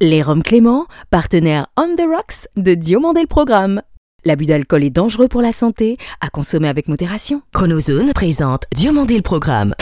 Les 0.00 0.22
Roms 0.22 0.42
Clément, 0.42 0.86
partenaire 1.10 1.68
On 1.76 1.94
the 1.94 2.00
Rocks 2.00 2.48
de 2.56 2.74
Diomandé 2.74 3.20
le 3.20 3.26
Programme. 3.28 3.80
L'abus 4.24 4.46
d'alcool 4.46 4.82
est 4.82 4.90
dangereux 4.90 5.28
pour 5.28 5.40
la 5.40 5.52
santé, 5.52 5.98
à 6.20 6.30
consommer 6.30 6.68
avec 6.68 6.88
modération. 6.88 7.42
Chronozone 7.52 8.12
présente 8.12 8.64
Diomandé 8.74 9.14
le 9.14 9.22
Programme. 9.22 9.74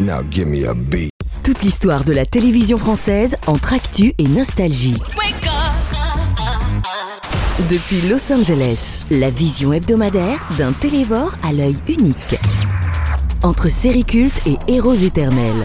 Now 0.00 0.22
give 0.30 0.48
me 0.48 0.68
a 0.68 0.74
beat. 0.74 1.10
Toute 1.44 1.62
l'histoire 1.62 2.04
de 2.04 2.12
la 2.12 2.26
télévision 2.26 2.76
française 2.76 3.36
entre 3.46 3.72
actu 3.72 4.14
et 4.18 4.26
nostalgie. 4.26 4.96
Depuis 7.70 8.00
Los 8.08 8.32
Angeles, 8.32 9.06
la 9.12 9.30
vision 9.30 9.72
hebdomadaire 9.72 10.46
d'un 10.58 10.72
télévore 10.72 11.36
à 11.44 11.52
l'œil 11.52 11.76
unique. 11.88 12.36
Entre 13.44 13.68
séries 13.68 14.04
cultes 14.04 14.40
et 14.44 14.56
héros 14.66 14.94
éternels. 14.94 15.64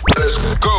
Let's 0.21 0.39
go. 0.59 0.69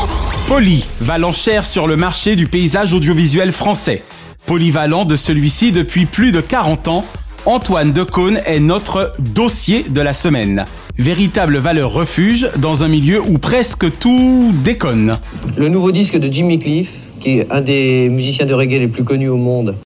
Poly 0.46 0.84
va 1.00 1.18
l'enchère 1.18 1.66
sur 1.66 1.86
le 1.86 1.96
marché 1.96 2.36
du 2.36 2.46
paysage 2.46 2.92
audiovisuel 2.92 3.52
français. 3.52 4.02
Polyvalent 4.46 5.04
de 5.04 5.16
celui-ci 5.16 5.72
depuis 5.72 6.06
plus 6.06 6.32
de 6.32 6.40
40 6.40 6.88
ans, 6.88 7.04
Antoine 7.44 7.92
Decaune 7.92 8.40
est 8.46 8.60
notre 8.60 9.12
dossier 9.18 9.84
de 9.88 10.00
la 10.00 10.12
semaine. 10.12 10.64
Véritable 10.96 11.56
valeur 11.56 11.92
refuge 11.92 12.50
dans 12.58 12.84
un 12.84 12.88
milieu 12.88 13.20
où 13.20 13.38
presque 13.38 13.98
tout 13.98 14.52
déconne. 14.62 15.18
Le 15.56 15.68
nouveau 15.68 15.90
disque 15.90 16.18
de 16.18 16.32
Jimmy 16.32 16.58
Cliff, 16.58 16.92
qui 17.18 17.38
est 17.40 17.50
un 17.50 17.62
des 17.62 18.08
musiciens 18.08 18.46
de 18.46 18.54
reggae 18.54 18.78
les 18.78 18.88
plus 18.88 19.04
connus 19.04 19.28
au 19.28 19.36
monde. 19.36 19.76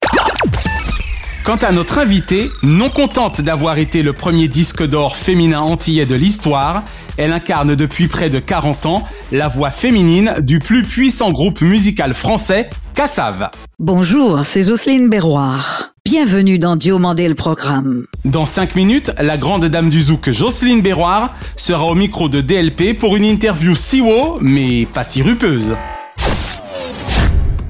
Quant 1.45 1.57
à 1.57 1.71
notre 1.71 1.99
invitée, 1.99 2.51
non 2.65 2.91
contente 2.91 3.41
d'avoir 3.41 3.79
été 3.79 4.03
le 4.03 4.13
premier 4.13 4.49
disque 4.49 4.85
d'or 4.85 5.17
féminin 5.17 5.61
antillais 5.61 6.05
de 6.05 6.17
l'histoire, 6.17 6.83
elle 7.17 7.33
incarne 7.33 7.75
depuis 7.75 8.09
près 8.09 8.31
de 8.31 8.39
40 8.39 8.87
ans 8.87 9.05
la 9.33 9.49
voix 9.49 9.71
féminine 9.71 10.35
du 10.41 10.59
plus 10.59 10.83
puissant 10.83 11.33
groupe 11.33 11.61
musical 11.61 12.15
français, 12.15 12.71
Cassav. 12.95 13.51
Bonjour, 13.79 14.45
c'est 14.45 14.63
Jocelyne 14.63 15.09
Berroir. 15.09 15.93
Bienvenue 16.05 16.59
dans 16.59 16.77
Diomandé 16.77 17.29
le 17.29 17.35
programme. 17.35 18.07
Dans 18.25 18.47
5 18.47 18.77
minutes, 18.77 19.11
la 19.21 19.37
grande 19.37 19.67
dame 19.67 19.91
du 19.91 20.01
zouk 20.01 20.31
Jocelyne 20.31 20.81
Berroir 20.81 21.35
sera 21.57 21.85
au 21.85 21.95
micro 21.95 22.29
de 22.29 22.41
DLP 22.41 22.97
pour 22.99 23.17
une 23.17 23.25
interview 23.25 23.75
si 23.75 24.01
haut, 24.01 24.39
mais 24.41 24.87
pas 24.87 25.03
si 25.03 25.23
rupeuse. 25.23 25.75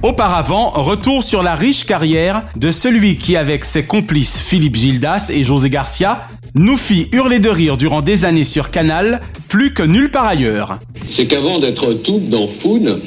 Auparavant, 0.03 0.69
retour 0.69 1.23
sur 1.23 1.41
la 1.41 1.55
riche 1.55 1.85
carrière 1.85 2.43
de 2.55 2.71
celui 2.71 3.17
qui, 3.17 3.35
avec 3.35 3.65
ses 3.65 3.83
complices 3.83 4.39
Philippe 4.39 4.75
Gildas 4.75 5.31
et 5.33 5.43
José 5.43 5.71
Garcia, 5.71 6.27
nous 6.53 6.77
fit 6.77 7.09
hurler 7.11 7.39
de 7.39 7.49
rire 7.49 7.77
durant 7.77 8.01
des 8.01 8.23
années 8.23 8.43
sur 8.43 8.69
Canal, 8.69 9.21
plus 9.47 9.73
que 9.73 9.83
nulle 9.83 10.11
part 10.11 10.27
ailleurs. 10.27 10.79
c'est 11.07 11.25
qu'avant 11.25 11.59
d'être 11.59 11.93
tout 11.93 12.21
dans 12.29 12.47
Foon, 12.47 12.99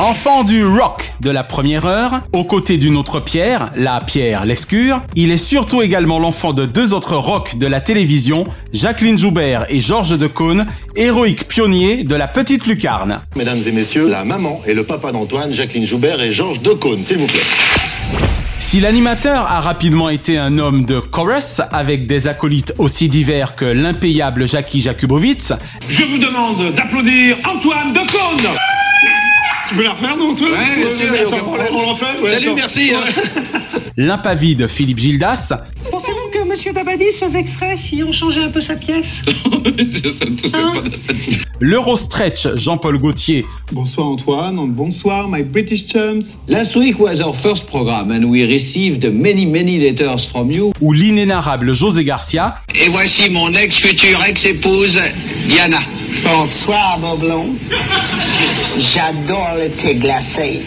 Enfant 0.00 0.44
du 0.44 0.64
rock 0.64 1.12
de 1.20 1.28
la 1.28 1.44
première 1.44 1.84
heure, 1.84 2.20
aux 2.32 2.44
côtés 2.44 2.78
d'une 2.78 2.96
autre 2.96 3.20
Pierre, 3.20 3.70
la 3.76 4.00
Pierre 4.00 4.46
Lescure, 4.46 5.02
il 5.14 5.30
est 5.30 5.36
surtout 5.36 5.82
également 5.82 6.18
l'enfant 6.18 6.54
de 6.54 6.64
deux 6.64 6.94
autres 6.94 7.16
rocks 7.16 7.58
de 7.58 7.66
la 7.66 7.82
télévision, 7.82 8.44
Jacqueline 8.72 9.18
Joubert 9.18 9.66
et 9.68 9.78
Georges 9.78 10.16
Decaune, 10.16 10.64
héroïques 10.96 11.46
pionniers 11.48 12.02
de 12.02 12.14
la 12.14 12.28
petite 12.28 12.66
lucarne. 12.66 13.20
Mesdames 13.36 13.60
et 13.66 13.72
messieurs, 13.72 14.08
la 14.08 14.24
maman 14.24 14.62
et 14.66 14.72
le 14.72 14.84
papa 14.84 15.12
d'Antoine, 15.12 15.52
Jacqueline 15.52 15.84
Joubert 15.84 16.22
et 16.22 16.32
Georges 16.32 16.62
Decaune, 16.62 17.02
s'il 17.02 17.18
vous 17.18 17.26
plaît. 17.26 17.69
Si 18.60 18.78
l'animateur 18.80 19.50
a 19.50 19.60
rapidement 19.60 20.10
été 20.10 20.38
un 20.38 20.58
homme 20.58 20.84
de 20.84 21.00
chorus 21.00 21.60
avec 21.72 22.06
des 22.06 22.28
acolytes 22.28 22.72
aussi 22.78 23.08
divers 23.08 23.56
que 23.56 23.64
l'impayable 23.64 24.46
Jackie 24.46 24.80
Jakubowicz, 24.80 25.52
Je 25.88 26.04
vous 26.04 26.18
demande 26.18 26.72
d'applaudir 26.74 27.36
Antoine 27.52 27.92
Decaune 27.92 28.46
Tu 29.68 29.74
peux 29.74 29.82
la 29.82 29.90
refaire, 29.92 30.16
non, 30.16 30.30
Antoine 30.30 30.52
Ouais, 30.52 30.76
bien 30.76 30.90
sûr, 30.90 31.06
on 31.46 31.56
la 31.56 31.94
fait 31.96 32.22
Ouais, 32.22 32.28
Salut, 32.28 32.46
attends. 32.46 32.54
merci, 32.54 32.92
hein. 32.94 33.00
l'impavide 33.96 34.68
Philippe 34.68 34.98
Gildas, 34.98 35.52
Pensez-vous 35.90 36.19
Monsieur 36.60 36.74
Dabadi 36.74 37.10
se 37.10 37.24
vexerait 37.24 37.74
si 37.74 38.02
on 38.06 38.12
changeait 38.12 38.42
un 38.42 38.50
peu 38.50 38.60
sa 38.60 38.76
pièce 38.76 39.22
l'Eurostretch 41.60 42.48
Jean-Paul 42.56 42.98
Gaultier 42.98 43.46
Bonsoir 43.72 44.08
Antoine, 44.08 44.70
bonsoir 44.70 45.26
my 45.26 45.42
British 45.42 45.86
chums. 45.86 46.36
Last 46.48 46.76
week 46.76 46.98
was 46.98 47.22
our 47.22 47.32
first 47.32 47.66
program 47.66 48.10
and 48.10 48.26
we 48.26 48.44
received 48.44 49.10
many 49.10 49.46
many 49.46 49.78
letters 49.78 50.26
from 50.26 50.52
you. 50.52 50.72
ou 50.82 50.92
l'inénarrable 50.92 51.72
José 51.72 52.04
Garcia, 52.04 52.56
Et 52.74 52.90
voici 52.90 53.30
mon 53.30 53.54
ex-future 53.54 54.22
ex-épouse, 54.28 55.00
Diana. 55.48 55.78
Bonsoir, 56.24 57.00
Boblon. 57.00 57.56
J'adore 58.76 59.54
le 59.56 59.82
thé 59.82 59.94
glacé. 59.94 60.60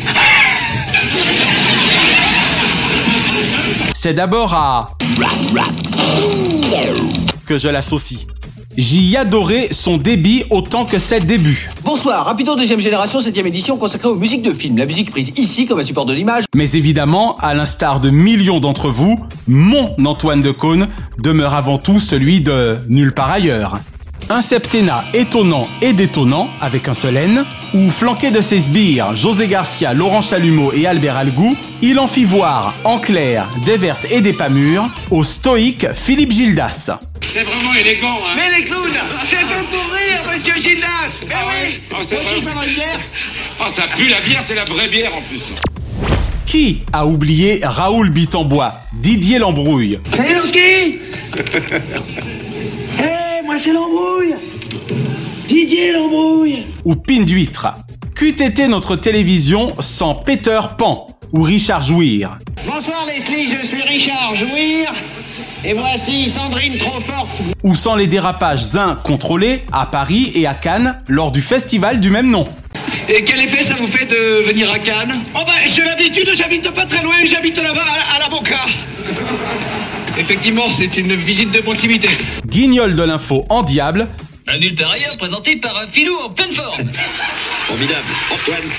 c'est 3.94 4.16
d'abord 4.16 4.54
à 4.54 4.86
que 7.46 7.58
je 7.58 7.68
l'associe. 7.68 8.22
J'y 8.76 9.16
adorais 9.18 9.68
son 9.72 9.98
débit 9.98 10.46
autant 10.50 10.86
que 10.86 10.98
ses 10.98 11.20
débuts. 11.20 11.70
Bonsoir, 11.84 12.26
Rapido 12.26 12.56
deuxième 12.56 12.80
génération, 12.80 13.20
septième 13.20 13.46
édition 13.46 13.78
consacrée 13.78 14.08
aux 14.08 14.16
musiques 14.16 14.42
de 14.42 14.52
films. 14.52 14.78
La 14.78 14.88
musique 14.88 15.12
prise 15.12 15.32
ici 15.36 15.68
comme 15.68 15.80
un 15.80 15.84
support 15.84 16.06
de 16.06 16.14
l'image. 16.14 16.46
Mais 16.56 16.72
évidemment, 16.72 17.36
à 17.36 17.54
l'instar 17.54 18.00
de 18.00 18.10
millions 18.10 18.60
d'entre 18.60 18.90
vous, 18.90 19.20
mon 19.48 19.94
Antoine 20.06 20.42
Decaune 20.42 20.88
demeure 21.20 21.54
avant 21.54 21.78
tout 21.78 22.00
celui 22.00 22.42
de 22.42 22.78
nulle 22.90 23.14
part 23.14 23.30
ailleurs. 23.30 23.78
Un 24.30 24.42
septennat 24.42 25.04
étonnant 25.14 25.68
et 25.82 25.92
détonnant, 25.94 26.50
avec 26.62 26.88
un 26.88 26.94
seul 26.94 27.18
N, 27.18 27.46
où 27.74 27.90
flanqué 27.92 28.32
de 28.32 28.42
ses 28.42 28.62
sbires, 28.62 29.16
José 29.16 29.48
Garcia, 29.48 29.94
Laurent 29.94 30.22
Chalumeau 30.22 30.72
et 30.74 30.88
Albert 30.88 31.18
Algou, 31.18 31.56
il 31.82 32.00
en 32.00 32.08
fit 32.08 32.24
voir, 32.24 32.74
en 32.84 33.00
clair, 33.00 33.50
des 33.66 33.78
vertes 33.78 34.06
et 34.10 34.22
des 34.22 34.34
pas 34.34 34.50
mûres, 34.50 34.90
au 35.12 35.24
stoïque 35.24 35.88
Philippe 35.94 36.32
Gildas. 36.32 36.92
C'est 37.22 37.44
vraiment 37.44 37.74
élégant, 37.74 38.18
hein 38.18 38.34
Mais 38.36 38.58
les 38.58 38.64
clowns, 38.64 38.94
c'est 39.26 39.36
fait 39.36 39.66
pour 39.66 39.92
rire, 39.92 40.22
Monsieur 40.34 40.56
Gildas. 40.62 41.22
Eh 41.22 41.26
oui. 41.26 41.80
Ah, 41.92 41.98
c'est 42.08 42.16
Moi 42.16 42.24
aussi, 42.24 42.42
je 42.42 42.46
m'en 42.46 42.64
une 42.64 42.74
bière. 42.76 43.00
Ah, 43.60 43.68
ça 43.76 43.84
pue 43.96 44.08
la 44.08 44.20
bière, 44.22 44.42
c'est 44.42 44.56
la 44.56 44.66
vraie 44.66 44.88
bière 44.88 45.12
en 45.16 45.22
plus. 45.22 45.44
Qui 46.46 46.82
a 46.94 47.06
oublié 47.06 47.62
Raoul 47.64 48.10
Bitambois, 48.10 48.80
Didier 48.94 49.40
Lambrouille, 49.40 50.00
Salut, 50.16 50.36
Lowski. 50.36 51.00
Moi, 53.54 53.60
c'est 53.62 53.72
l'embrouille. 53.72 54.34
Didier 55.48 55.92
l'embrouille. 55.94 56.66
ou 56.86 56.96
Pine 56.96 57.24
d'huître 57.24 57.68
Qu'eût 58.16 58.30
été 58.44 58.68
notre 58.68 58.96
télévision 58.96 59.76
sans 59.80 60.16
Peter 60.16 60.60
Pan 60.76 61.06
ou 61.34 61.44
Richard 61.44 61.84
Jouir? 61.84 62.32
Bonsoir, 62.66 63.06
Leslie, 63.06 63.48
je 63.48 63.64
suis 63.64 63.84
Richard 63.84 64.34
Jouir. 64.36 64.92
Et 65.64 65.74
voici 65.74 66.28
Sandrine 66.30 66.78
trop 66.78 67.00
forte. 67.00 67.44
ou 67.62 67.76
sans 67.76 67.96
les 67.96 68.08
dérapages 68.08 68.76
incontrôlés 68.76 69.62
à 69.72 69.86
Paris 69.86 70.32
et 70.34 70.48
à 70.48 70.56
Cannes 70.56 70.98
lors 71.08 71.32
du 71.32 71.44
festival 71.44 72.00
du 72.00 72.10
même 72.10 72.32
nom. 72.32 72.48
Et 73.08 73.24
quel 73.24 73.40
effet 73.40 73.62
ça 73.62 73.76
vous 73.76 73.86
fait 73.86 74.06
de 74.08 74.48
venir 74.48 74.72
à 74.72 74.80
Cannes? 74.80 75.14
Oh 75.36 75.42
bah, 75.46 75.52
j'ai 75.68 75.84
l'habitude, 75.84 76.28
j'habite 76.34 76.72
pas 76.72 76.88
très 76.88 77.04
loin, 77.04 77.14
j'habite 77.24 77.62
là-bas 77.62 77.84
à, 77.86 78.16
à 78.16 78.20
la 78.20 78.30
Boca. 78.30 78.66
Effectivement, 80.18 80.72
c'est 80.72 80.98
une 80.98 81.16
visite 81.16 81.52
de 81.52 81.60
proximité. 81.60 82.08
Guignol 82.46 82.96
de 82.96 83.04
l'info 83.04 83.46
en 83.50 83.64
diable, 83.64 84.08
Un 84.48 84.60
nulle 84.60 84.76
part 84.76 84.92
ailleurs, 84.92 85.18
présenté 85.18 85.56
par 85.56 85.76
un 85.78 85.88
filou 85.88 86.14
en 86.24 86.30
pleine 86.30 86.52
forme. 86.52 86.78
Formidable. 87.66 88.00
Antoine. 88.32 88.70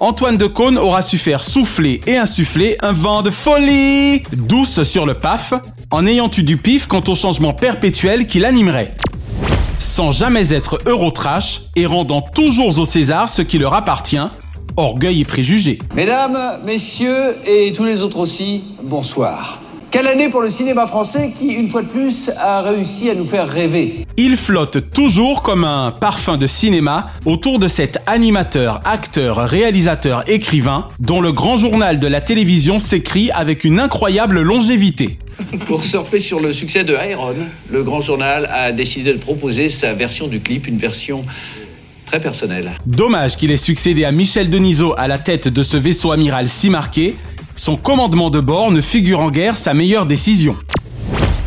Antoine 0.00 0.36
Decaune 0.38 0.78
aura 0.78 1.02
su 1.02 1.18
faire 1.18 1.44
souffler 1.44 2.00
et 2.06 2.16
insuffler 2.16 2.76
un 2.80 2.92
vent 2.92 3.22
de 3.22 3.30
folie 3.30 4.22
douce 4.32 4.82
sur 4.84 5.04
le 5.04 5.14
PAF, 5.14 5.52
en 5.90 6.06
ayant 6.06 6.30
eu 6.36 6.42
du 6.42 6.56
pif 6.56 6.86
quant 6.86 7.02
au 7.06 7.14
changement 7.14 7.52
perpétuel 7.52 8.26
qui 8.26 8.38
l'animerait. 8.38 8.94
Sans 9.78 10.10
jamais 10.10 10.52
être 10.54 10.80
Eurotrash 10.86 11.62
et 11.76 11.84
rendant 11.86 12.22
toujours 12.22 12.78
au 12.78 12.86
César 12.86 13.28
ce 13.28 13.42
qui 13.42 13.58
leur 13.58 13.74
appartient, 13.74 14.16
orgueil 14.76 15.20
et 15.20 15.24
préjugés. 15.24 15.78
Mesdames, 15.94 16.60
messieurs 16.64 17.36
et 17.44 17.72
tous 17.72 17.84
les 17.84 18.02
autres 18.02 18.18
aussi, 18.18 18.62
bonsoir. 18.82 19.61
Quelle 19.92 20.08
année 20.08 20.30
pour 20.30 20.40
le 20.40 20.48
cinéma 20.48 20.86
français 20.86 21.34
qui, 21.36 21.48
une 21.48 21.68
fois 21.68 21.82
de 21.82 21.86
plus, 21.86 22.30
a 22.38 22.62
réussi 22.62 23.10
à 23.10 23.14
nous 23.14 23.26
faire 23.26 23.46
rêver? 23.46 24.06
Il 24.16 24.38
flotte 24.38 24.90
toujours 24.90 25.42
comme 25.42 25.64
un 25.64 25.90
parfum 25.90 26.38
de 26.38 26.46
cinéma 26.46 27.10
autour 27.26 27.58
de 27.58 27.68
cet 27.68 27.98
animateur, 28.06 28.80
acteur, 28.86 29.36
réalisateur, 29.46 30.24
écrivain 30.30 30.88
dont 30.98 31.20
le 31.20 31.30
grand 31.32 31.58
journal 31.58 31.98
de 31.98 32.06
la 32.06 32.22
télévision 32.22 32.78
s'écrit 32.78 33.30
avec 33.32 33.64
une 33.64 33.78
incroyable 33.78 34.40
longévité. 34.40 35.18
Pour 35.66 35.84
surfer 35.84 36.20
sur 36.20 36.40
le 36.40 36.54
succès 36.54 36.84
de 36.84 36.96
Iron, 37.10 37.34
le 37.68 37.82
grand 37.82 38.00
journal 38.00 38.48
a 38.50 38.72
décidé 38.72 39.12
de 39.12 39.18
proposer 39.18 39.68
sa 39.68 39.92
version 39.92 40.26
du 40.26 40.40
clip, 40.40 40.68
une 40.68 40.78
version 40.78 41.22
très 42.06 42.18
personnelle. 42.18 42.70
Dommage 42.86 43.36
qu'il 43.36 43.50
ait 43.50 43.56
succédé 43.58 44.04
à 44.06 44.12
Michel 44.12 44.48
Denisot 44.48 44.94
à 44.96 45.08
la 45.08 45.18
tête 45.18 45.48
de 45.48 45.62
ce 45.62 45.76
vaisseau 45.76 46.12
amiral 46.12 46.48
si 46.48 46.68
marqué, 46.68 47.16
son 47.56 47.76
commandement 47.76 48.30
de 48.30 48.40
bord 48.40 48.70
ne 48.70 48.80
figure 48.80 49.20
en 49.20 49.30
guerre 49.30 49.56
sa 49.56 49.74
meilleure 49.74 50.06
décision. 50.06 50.56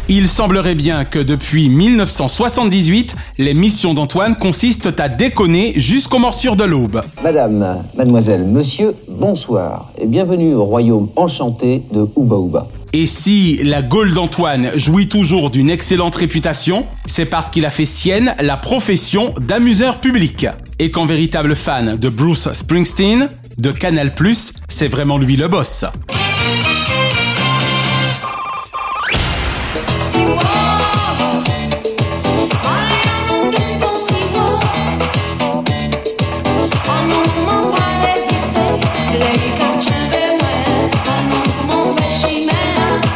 Il 0.07 0.27
semblerait 0.27 0.75
bien 0.75 1.03
que 1.03 1.17
depuis 1.17 1.67
1978, 1.67 3.15
les 3.39 3.55
missions 3.55 3.95
d'Antoine 3.95 4.35
consistent 4.35 4.99
à 4.99 5.09
déconner 5.09 5.73
jusqu'aux 5.77 6.19
morsures 6.19 6.55
de 6.55 6.63
l'aube. 6.63 7.01
Madame, 7.23 7.83
mademoiselle, 7.97 8.45
monsieur, 8.45 8.93
bonsoir 9.09 9.89
et 9.97 10.05
bienvenue 10.05 10.53
au 10.53 10.63
royaume 10.63 11.09
enchanté 11.15 11.81
de 11.91 12.07
Ouba 12.15 12.35
Ouba. 12.35 12.67
Et 12.93 13.07
si 13.07 13.59
la 13.63 13.81
Gaule 13.81 14.13
d'Antoine 14.13 14.69
jouit 14.75 15.09
toujours 15.09 15.49
d'une 15.49 15.69
excellente 15.69 16.15
réputation, 16.15 16.85
c'est 17.07 17.25
parce 17.25 17.49
qu'il 17.49 17.65
a 17.65 17.71
fait 17.71 17.83
sienne 17.83 18.35
la 18.39 18.57
profession 18.57 19.33
d'amuseur 19.41 19.99
public. 19.99 20.47
Et 20.77 20.91
qu'en 20.91 21.05
véritable 21.05 21.55
fan 21.55 21.95
de 21.97 22.09
Bruce 22.09 22.47
Springsteen, 22.53 23.27
de 23.57 23.71
Canal+, 23.71 24.13
c'est 24.67 24.87
vraiment 24.87 25.17
lui 25.17 25.35
le 25.35 25.47
boss. 25.47 25.85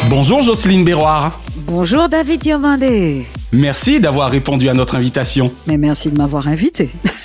Bonjour 0.09 0.41
Jocelyne 0.41 0.83
Béroir. 0.83 1.39
Bonjour 1.55 2.09
David 2.09 2.41
Diomandé. 2.41 3.25
Merci 3.51 3.99
d'avoir 3.99 4.29
répondu 4.29 4.69
à 4.69 4.73
notre 4.73 4.95
invitation. 4.95 5.51
Mais 5.65 5.77
merci 5.77 6.11
de 6.11 6.17
m'avoir 6.17 6.47
invité. 6.47 6.89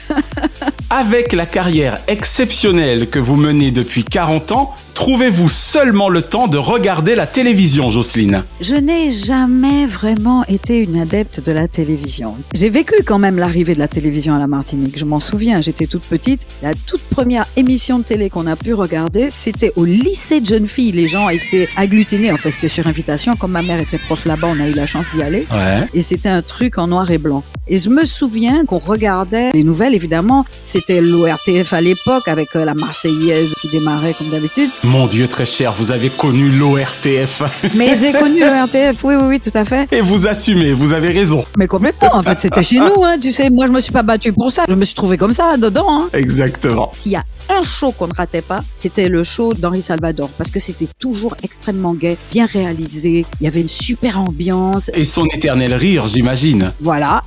Avec 0.96 1.32
la 1.32 1.44
carrière 1.44 1.98
exceptionnelle 2.06 3.10
que 3.10 3.18
vous 3.18 3.34
menez 3.34 3.72
depuis 3.72 4.04
40 4.04 4.52
ans, 4.52 4.76
trouvez-vous 4.94 5.48
seulement 5.48 6.08
le 6.08 6.22
temps 6.22 6.46
de 6.46 6.56
regarder 6.56 7.14
la 7.14 7.26
télévision, 7.26 7.90
Jocelyne 7.90 8.44
Je 8.60 8.76
n'ai 8.76 9.10
jamais 9.10 9.86
vraiment 9.86 10.44
été 10.44 10.78
une 10.78 10.98
adepte 10.98 11.44
de 11.44 11.52
la 11.52 11.68
télévision. 11.68 12.36
J'ai 12.54 12.70
vécu 12.70 12.94
quand 13.04 13.18
même 13.18 13.36
l'arrivée 13.36 13.74
de 13.74 13.80
la 13.80 13.88
télévision 13.88 14.34
à 14.34 14.38
la 14.38 14.46
Martinique. 14.46 14.98
Je 14.98 15.04
m'en 15.04 15.20
souviens, 15.20 15.60
j'étais 15.60 15.86
toute 15.86 16.04
petite. 16.04 16.46
La 16.62 16.74
toute 16.74 17.02
première 17.02 17.46
émission 17.56 17.98
de 17.98 18.04
télé 18.04 18.30
qu'on 18.30 18.46
a 18.46 18.56
pu 18.56 18.72
regarder, 18.72 19.30
c'était 19.30 19.72
au 19.76 19.84
lycée 19.84 20.40
de 20.40 20.46
jeunes 20.46 20.68
filles. 20.68 20.92
Les 20.92 21.08
gens 21.08 21.28
étaient 21.28 21.68
agglutinés. 21.76 22.32
En 22.32 22.36
fait, 22.36 22.52
c'était 22.52 22.68
sur 22.68 22.86
invitation. 22.86 23.36
Comme 23.36 23.52
ma 23.52 23.62
mère 23.62 23.80
était 23.80 23.98
prof 23.98 24.24
là-bas, 24.24 24.48
on 24.50 24.60
a 24.60 24.68
eu 24.68 24.74
la 24.74 24.86
chance 24.86 25.06
d'y 25.12 25.22
aller. 25.22 25.46
Ouais. 25.50 25.88
Et 25.92 26.02
c'était 26.02 26.28
un 26.28 26.42
truc 26.42 26.78
en 26.78 26.86
noir 26.86 27.10
et 27.10 27.18
blanc. 27.18 27.42
Et 27.66 27.78
je 27.78 27.88
me 27.88 28.04
souviens 28.04 28.66
qu'on 28.66 28.78
regardait 28.78 29.50
les 29.52 29.64
nouvelles, 29.64 29.94
évidemment. 29.94 30.44
C'était 30.62 31.00
l'ORTF 31.00 31.72
à 31.72 31.80
l'époque 31.80 32.28
avec 32.28 32.54
euh, 32.56 32.64
la 32.64 32.74
Marseillaise 32.74 33.54
qui 33.60 33.70
démarrait 33.70 34.14
comme 34.14 34.28
d'habitude. 34.28 34.70
Mon 34.84 35.06
Dieu 35.06 35.28
très 35.28 35.46
cher, 35.46 35.72
vous 35.72 35.92
avez 35.92 36.10
connu 36.10 36.50
l'ORTF. 36.50 37.42
Mais 37.74 37.96
j'ai 37.96 38.12
connu 38.12 38.40
l'ORTF, 38.40 39.02
oui, 39.02 39.14
oui, 39.14 39.24
oui, 39.28 39.40
tout 39.40 39.56
à 39.56 39.64
fait. 39.64 39.90
Et 39.90 40.02
vous 40.02 40.26
assumez, 40.26 40.74
vous 40.74 40.92
avez 40.92 41.08
raison. 41.08 41.46
Mais 41.56 41.66
complètement, 41.66 42.14
en 42.14 42.22
fait, 42.22 42.38
c'était 42.38 42.62
chez 42.62 42.76
nous, 42.76 43.02
hein, 43.02 43.16
tu 43.18 43.32
sais. 43.32 43.48
Moi, 43.48 43.66
je 43.66 43.72
me 43.72 43.80
suis 43.80 43.92
pas 43.92 44.02
battue 44.02 44.34
pour 44.34 44.52
ça. 44.52 44.64
Je 44.68 44.74
me 44.74 44.84
suis 44.84 44.94
trouvée 44.94 45.16
comme 45.16 45.32
ça, 45.32 45.56
dedans. 45.56 45.86
Hein. 45.88 46.08
Exactement. 46.12 46.90
S'il 46.92 47.12
y 47.12 47.16
a 47.16 47.24
un 47.48 47.62
show 47.62 47.92
qu'on 47.92 48.08
ne 48.08 48.14
ratait 48.14 48.42
pas, 48.42 48.60
c'était 48.76 49.08
le 49.08 49.24
show 49.24 49.54
d'Henri 49.54 49.80
Salvador, 49.80 50.28
parce 50.36 50.50
que 50.50 50.60
c'était 50.60 50.88
toujours 50.98 51.34
extrêmement 51.42 51.94
gai, 51.94 52.18
bien 52.30 52.44
réalisé, 52.44 53.24
il 53.40 53.44
y 53.44 53.46
avait 53.46 53.62
une 53.62 53.68
super 53.68 54.20
ambiance. 54.20 54.90
Et 54.92 55.06
son 55.06 55.24
éternel 55.26 55.72
rire, 55.72 56.06
j'imagine. 56.06 56.72
Voilà. 56.80 57.24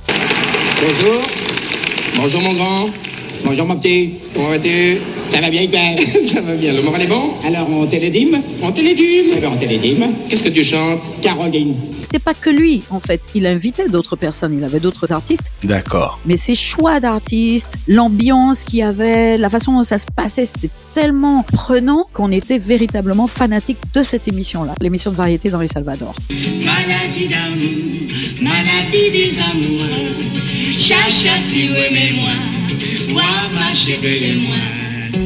Bonjour. 0.80 1.22
Bonjour 2.16 2.40
mon 2.40 2.54
grand. 2.54 2.90
Bonjour 3.44 3.66
mon 3.66 3.76
petit. 3.76 4.14
Comment 4.32 4.50
vas-tu? 4.50 4.98
Ça 5.30 5.40
va 5.40 5.50
bien, 5.50 5.62
Hyper 5.62 5.98
Ça 6.22 6.40
va 6.40 6.54
bien. 6.54 6.72
Le 6.72 6.82
moral 6.82 7.02
est 7.02 7.06
bon 7.06 7.34
Alors, 7.46 7.68
on 7.70 7.86
télédime 7.86 8.40
On 8.62 8.72
télédime 8.72 9.26
Eh 9.36 9.40
bien, 9.40 9.50
on 9.52 9.56
télédime. 9.56 10.04
Qu'est-ce 10.28 10.44
que 10.44 10.48
tu 10.48 10.64
chantes 10.64 11.00
Caroline. 11.22 11.74
C'était 12.00 12.18
pas 12.18 12.32
que 12.34 12.48
lui, 12.48 12.82
en 12.90 13.00
fait. 13.00 13.20
Il 13.34 13.46
invitait 13.46 13.88
d'autres 13.88 14.16
personnes, 14.16 14.56
il 14.56 14.64
avait 14.64 14.80
d'autres 14.80 15.12
artistes. 15.12 15.50
D'accord. 15.62 16.18
Mais 16.24 16.38
ses 16.38 16.54
choix 16.54 17.00
d'artistes, 17.00 17.74
l'ambiance 17.86 18.64
qu'il 18.64 18.78
y 18.78 18.82
avait, 18.82 19.36
la 19.36 19.50
façon 19.50 19.74
dont 19.74 19.82
ça 19.82 19.98
se 19.98 20.06
passait, 20.16 20.46
c'était 20.46 20.70
tellement 20.92 21.42
prenant 21.42 22.06
qu'on 22.14 22.32
était 22.32 22.58
véritablement 22.58 23.26
fanatique 23.26 23.76
de 23.94 24.02
cette 24.02 24.26
émission-là, 24.26 24.74
l'émission 24.80 25.10
de 25.10 25.16
variété 25.16 25.50
d'Henri 25.50 25.68
Salvador. 25.68 26.14
Maladie 26.30 27.28
d'amour, 27.28 28.42
maladie 28.42 29.10
des 29.12 29.36
amoureux. 29.42 30.72
Chacha 30.72 31.36
si 31.52 31.68
moi, 31.68 32.32
wa 33.14 33.48
ma 33.52 33.74
chérie 33.74 34.34
moi. 34.46 34.77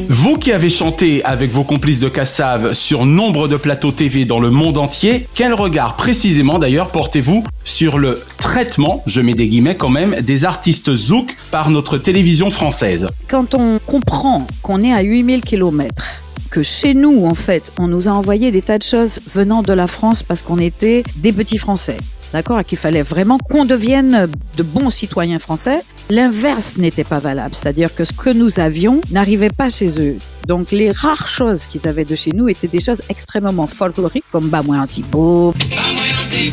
Vous 0.09 0.37
qui 0.37 0.51
avez 0.51 0.69
chanté 0.69 1.23
avec 1.23 1.51
vos 1.51 1.63
complices 1.63 1.99
de 1.99 2.09
Cassav 2.09 2.73
sur 2.73 3.05
nombre 3.05 3.47
de 3.47 3.57
plateaux 3.57 3.91
TV 3.91 4.25
dans 4.25 4.39
le 4.39 4.49
monde 4.49 4.77
entier, 4.77 5.27
quel 5.33 5.53
regard 5.53 5.95
précisément 5.95 6.59
d'ailleurs 6.59 6.89
portez-vous 6.89 7.43
sur 7.63 7.97
le 7.97 8.21
traitement, 8.37 9.03
je 9.05 9.21
mets 9.21 9.33
des 9.33 9.47
guillemets 9.47 9.75
quand 9.75 9.89
même, 9.89 10.15
des 10.21 10.45
artistes 10.45 10.93
zouk 10.95 11.35
par 11.51 11.69
notre 11.69 11.97
télévision 11.97 12.51
française 12.51 13.09
Quand 13.27 13.55
on 13.55 13.79
comprend 13.79 14.47
qu'on 14.61 14.83
est 14.83 14.93
à 14.93 15.01
8000 15.01 15.41
km, 15.41 16.21
que 16.51 16.61
chez 16.61 16.93
nous, 16.93 17.25
en 17.25 17.33
fait, 17.33 17.71
on 17.79 17.87
nous 17.87 18.07
a 18.07 18.11
envoyé 18.11 18.51
des 18.51 18.61
tas 18.61 18.77
de 18.77 18.83
choses 18.83 19.19
venant 19.33 19.63
de 19.63 19.73
la 19.73 19.87
France 19.87 20.21
parce 20.21 20.43
qu'on 20.43 20.59
était 20.59 21.03
des 21.15 21.33
petits 21.33 21.57
Français. 21.57 21.97
D'accord 22.33 22.65
qu'il 22.65 22.79
fallait 22.79 23.03
vraiment 23.03 23.37
qu'on 23.37 23.63
devienne 23.63 24.27
de 24.57 24.63
bons 24.63 24.89
citoyens 24.89 25.37
français. 25.37 25.83
L'inverse 26.09 26.77
n'était 26.77 27.03
pas 27.03 27.19
valable. 27.19 27.53
C'est-à-dire 27.53 27.93
que 27.93 28.03
ce 28.03 28.11
que 28.11 28.31
nous 28.31 28.59
avions 28.59 29.01
n'arrivait 29.11 29.51
pas 29.51 29.69
chez 29.69 30.01
eux. 30.01 30.17
Donc 30.47 30.71
les 30.71 30.91
rares 30.91 31.27
choses 31.27 31.67
qu'ils 31.67 31.87
avaient 31.87 32.05
de 32.05 32.15
chez 32.15 32.31
nous 32.31 32.49
étaient 32.49 32.67
des 32.67 32.79
choses 32.79 33.03
extrêmement 33.09 33.67
folkloriques 33.67 34.25
comme 34.31 34.49
Bamoué 34.49 34.79
Antibo. 34.79 35.53
Maladie 35.69 36.51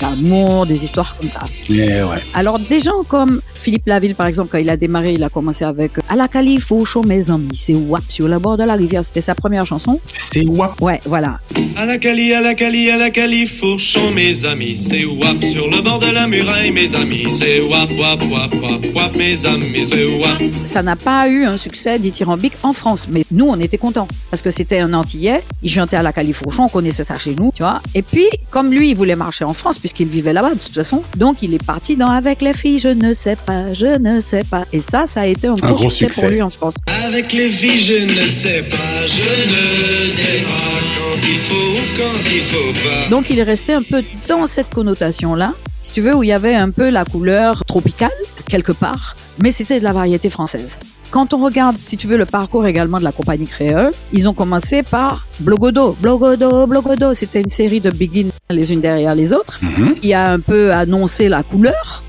d'amour, 0.00 0.66
des 0.66 0.84
histoires 0.84 1.16
comme 1.16 1.28
ça. 1.28 1.40
Eh 1.70 2.02
ouais. 2.02 2.16
Alors 2.34 2.58
des 2.58 2.80
gens 2.80 3.02
comme 3.06 3.40
Philippe 3.54 3.86
Laville 3.86 4.14
par 4.14 4.26
exemple, 4.26 4.50
quand 4.52 4.58
il 4.58 4.70
a 4.70 4.76
démarré, 4.76 5.14
il 5.14 5.24
a 5.24 5.28
commencé 5.28 5.64
avec 5.64 5.92
À 6.08 6.16
la 6.16 6.28
calife 6.28 6.70
au 6.72 6.84
chaud 6.84 7.02
mes 7.02 7.30
amis, 7.30 7.56
c'est 7.56 7.74
WAP 7.74 8.04
sur 8.08 8.28
le 8.28 8.38
bord 8.38 8.56
de 8.56 8.64
la 8.64 8.74
rivière, 8.74 9.04
c'était 9.04 9.20
sa 9.20 9.34
première 9.34 9.66
chanson. 9.66 10.00
C'est 10.06 10.44
WAP 10.46 10.80
Ouais, 10.80 11.00
voilà. 11.06 11.38
À 11.76 11.86
la 11.86 11.98
Cali, 11.98 12.32
à 12.32 12.40
la 12.40 12.54
Cali, 12.54 12.90
à 12.90 12.96
la 12.96 13.10
Cali, 13.10 13.46
fourchons 13.60 14.10
mes 14.12 14.44
amis, 14.44 14.80
c'est 14.88 15.04
wap 15.04 15.42
sur 15.42 15.68
le 15.68 15.82
bord 15.82 15.98
de 15.98 16.10
la 16.10 16.26
muraille, 16.26 16.70
mes 16.72 16.94
amis, 16.94 17.26
c'est 17.38 17.60
wap, 17.60 17.88
wap, 17.98 18.20
wap, 18.30 18.52
wap, 18.62 18.94
wap, 18.94 19.16
mes 19.16 19.44
amis, 19.44 19.86
c'est 19.90 20.04
wap. 20.04 20.42
Ça 20.64 20.82
n'a 20.82 20.96
pas 20.96 21.28
eu 21.28 21.44
un 21.44 21.56
succès 21.56 21.98
dithyrambique 21.98 22.54
en 22.62 22.72
France, 22.72 23.08
mais 23.10 23.24
nous 23.30 23.46
on 23.46 23.58
était 23.60 23.78
contents 23.78 24.08
parce 24.30 24.42
que 24.42 24.50
c'était 24.50 24.80
un 24.80 24.92
Antillais, 24.94 25.40
il 25.62 25.70
chantait 25.70 25.96
à 25.96 26.02
la 26.02 26.12
Califourchon, 26.12 26.64
on 26.64 26.68
connaissait 26.68 27.04
ça 27.04 27.18
chez 27.18 27.34
nous, 27.34 27.50
tu 27.54 27.62
vois. 27.62 27.80
Et 27.94 28.02
puis 28.02 28.26
comme 28.50 28.72
lui 28.72 28.90
il 28.90 28.96
voulait 28.96 29.16
marcher 29.16 29.44
en 29.44 29.52
France 29.52 29.78
puisqu'il 29.84 30.08
vivait 30.08 30.32
là-bas 30.32 30.54
de 30.54 30.58
toute 30.58 30.72
façon, 30.72 31.02
donc 31.18 31.42
il 31.42 31.52
est 31.52 31.62
parti 31.62 31.94
dans 31.94 32.08
Avec 32.08 32.40
les 32.40 32.54
filles, 32.54 32.78
je 32.78 32.88
ne 32.88 33.12
sais 33.12 33.36
pas, 33.36 33.74
je 33.74 33.98
ne 33.98 34.18
sais 34.18 34.42
pas. 34.42 34.64
Et 34.72 34.80
ça, 34.80 35.04
ça 35.04 35.20
a 35.20 35.26
été 35.26 35.46
un, 35.46 35.52
gros, 35.52 35.74
gros 35.74 35.90
succès, 35.90 36.06
succès. 36.06 36.20
pour 36.22 36.30
lui 36.30 36.40
en 36.40 36.48
France. 36.48 36.72
Avec 37.04 37.34
les 37.34 37.50
filles, 37.50 37.82
je 37.82 38.04
ne 38.06 38.26
sais 38.26 38.62
pas, 38.62 39.06
je 39.06 39.42
ne 39.52 40.08
sais 40.08 40.42
pas 40.42 40.80
quand 40.98 41.28
il 41.28 41.38
faut 41.38 41.54
ou 41.54 41.98
quand 41.98 42.34
il 42.34 42.40
faut 42.40 42.88
pas. 42.88 43.10
Donc 43.10 43.28
il 43.28 43.38
est 43.38 43.42
resté 43.42 43.74
un 43.74 43.82
peu 43.82 44.02
dans 44.26 44.46
cette 44.46 44.72
connotation-là, 44.72 45.52
si 45.82 45.92
tu 45.92 46.00
veux, 46.00 46.14
où 46.14 46.22
il 46.22 46.28
y 46.28 46.32
avait 46.32 46.54
un 46.54 46.70
peu 46.70 46.88
la 46.88 47.04
couleur 47.04 47.62
tropicale, 47.66 48.08
quelque 48.48 48.72
part, 48.72 49.16
mais 49.38 49.52
c'était 49.52 49.80
de 49.80 49.84
la 49.84 49.92
variété 49.92 50.30
française. 50.30 50.78
Quand 51.14 51.32
on 51.32 51.38
regarde, 51.44 51.76
si 51.78 51.96
tu 51.96 52.08
veux, 52.08 52.16
le 52.16 52.26
parcours 52.26 52.66
également 52.66 52.98
de 52.98 53.04
la 53.04 53.12
compagnie 53.12 53.46
créole, 53.46 53.92
ils 54.12 54.28
ont 54.28 54.32
commencé 54.32 54.82
par 54.82 55.28
Blogodo. 55.38 55.96
Blogodo, 56.00 56.66
Blogodo, 56.66 57.14
c'était 57.14 57.40
une 57.40 57.48
série 57.48 57.80
de 57.80 57.92
begin 57.92 58.30
les 58.50 58.72
unes 58.72 58.80
derrière 58.80 59.14
les 59.14 59.32
autres, 59.32 59.60
qui 60.00 60.12
a 60.12 60.32
un 60.32 60.40
peu 60.40 60.72
annoncé 60.72 61.28
la 61.28 61.44
couleur. 61.44 62.02